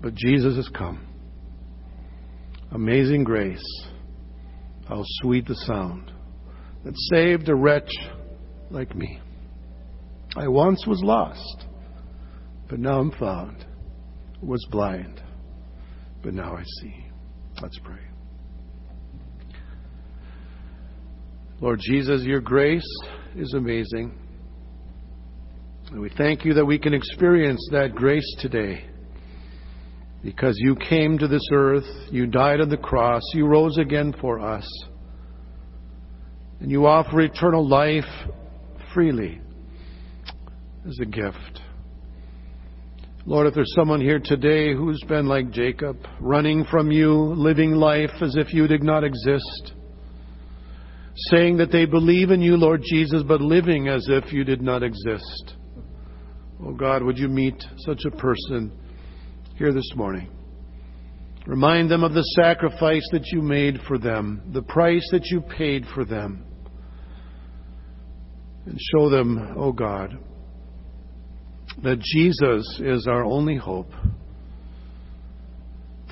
But 0.00 0.14
Jesus 0.14 0.54
has 0.54 0.68
come. 0.68 1.04
Amazing 2.70 3.24
grace 3.24 3.88
how 4.88 5.02
sweet 5.20 5.46
the 5.46 5.54
sound 5.54 6.12
that 6.84 6.94
saved 7.12 7.48
a 7.48 7.54
wretch 7.54 7.90
like 8.70 8.94
me. 8.94 9.20
I 10.36 10.48
once 10.48 10.86
was 10.86 11.02
lost, 11.02 11.66
but 12.68 12.78
now 12.78 13.00
I'm 13.00 13.10
found. 13.12 13.64
Was 14.42 14.64
blind, 14.70 15.22
but 16.22 16.34
now 16.34 16.54
I 16.54 16.62
see. 16.80 17.06
Let's 17.62 17.78
pray. 17.82 17.96
Lord 21.60 21.80
Jesus, 21.82 22.22
your 22.22 22.42
grace 22.42 22.86
is 23.34 23.54
amazing. 23.54 24.16
And 25.90 26.00
we 26.00 26.10
thank 26.10 26.44
you 26.44 26.52
that 26.54 26.66
we 26.66 26.78
can 26.78 26.92
experience 26.92 27.66
that 27.72 27.94
grace 27.94 28.36
today 28.40 28.84
because 30.26 30.56
you 30.58 30.74
came 30.74 31.16
to 31.16 31.28
this 31.28 31.48
earth, 31.52 31.84
you 32.10 32.26
died 32.26 32.60
on 32.60 32.68
the 32.68 32.76
cross, 32.76 33.22
you 33.32 33.46
rose 33.46 33.78
again 33.78 34.12
for 34.20 34.40
us, 34.40 34.68
and 36.58 36.68
you 36.68 36.84
offer 36.84 37.20
eternal 37.20 37.64
life 37.64 38.02
freely 38.92 39.40
as 40.84 40.98
a 41.00 41.04
gift. 41.04 41.60
Lord, 43.24 43.46
if 43.46 43.54
there's 43.54 43.72
someone 43.76 44.00
here 44.00 44.18
today 44.18 44.74
who's 44.74 45.00
been 45.06 45.28
like 45.28 45.52
Jacob, 45.52 45.96
running 46.18 46.64
from 46.72 46.90
you, 46.90 47.12
living 47.12 47.76
life 47.76 48.10
as 48.20 48.34
if 48.34 48.52
you 48.52 48.66
did 48.66 48.82
not 48.82 49.04
exist, 49.04 49.74
saying 51.30 51.56
that 51.58 51.70
they 51.70 51.86
believe 51.86 52.32
in 52.32 52.42
you, 52.42 52.56
Lord 52.56 52.82
Jesus, 52.84 53.22
but 53.22 53.40
living 53.40 53.86
as 53.86 54.04
if 54.10 54.32
you 54.32 54.42
did 54.42 54.60
not 54.60 54.82
exist. 54.82 55.54
Oh 56.60 56.72
God, 56.72 57.04
would 57.04 57.16
you 57.16 57.28
meet 57.28 57.62
such 57.76 58.00
a 58.06 58.16
person 58.16 58.72
here 59.56 59.72
this 59.72 59.90
morning? 59.94 60.28
Remind 61.46 61.90
them 61.90 62.04
of 62.04 62.12
the 62.12 62.22
sacrifice 62.22 63.06
that 63.12 63.26
you 63.32 63.40
made 63.40 63.78
for 63.86 63.98
them, 63.98 64.42
the 64.52 64.62
price 64.62 65.06
that 65.12 65.26
you 65.26 65.40
paid 65.40 65.84
for 65.94 66.04
them. 66.04 66.44
And 68.66 68.78
show 68.92 69.08
them, 69.08 69.54
oh 69.56 69.72
God, 69.72 70.18
that 71.82 72.00
Jesus 72.00 72.80
is 72.82 73.06
our 73.06 73.24
only 73.24 73.56
hope. 73.56 73.92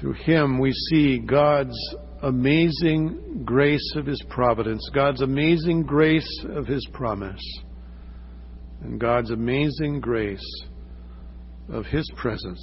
Through 0.01 0.15
him 0.15 0.59
we 0.61 0.73
see 0.73 1.19
God's 1.19 1.77
amazing 2.23 3.43
grace 3.45 3.93
of 3.97 4.07
his 4.07 4.23
providence, 4.31 4.89
God's 4.95 5.21
amazing 5.21 5.83
grace 5.83 6.45
of 6.49 6.67
his 6.67 6.87
promise, 6.93 7.43
and 8.83 9.01
God's 9.01 9.31
amazing 9.31 10.01
grace 10.01 10.65
of 11.69 11.87
his 11.87 12.09
presence. 12.17 12.63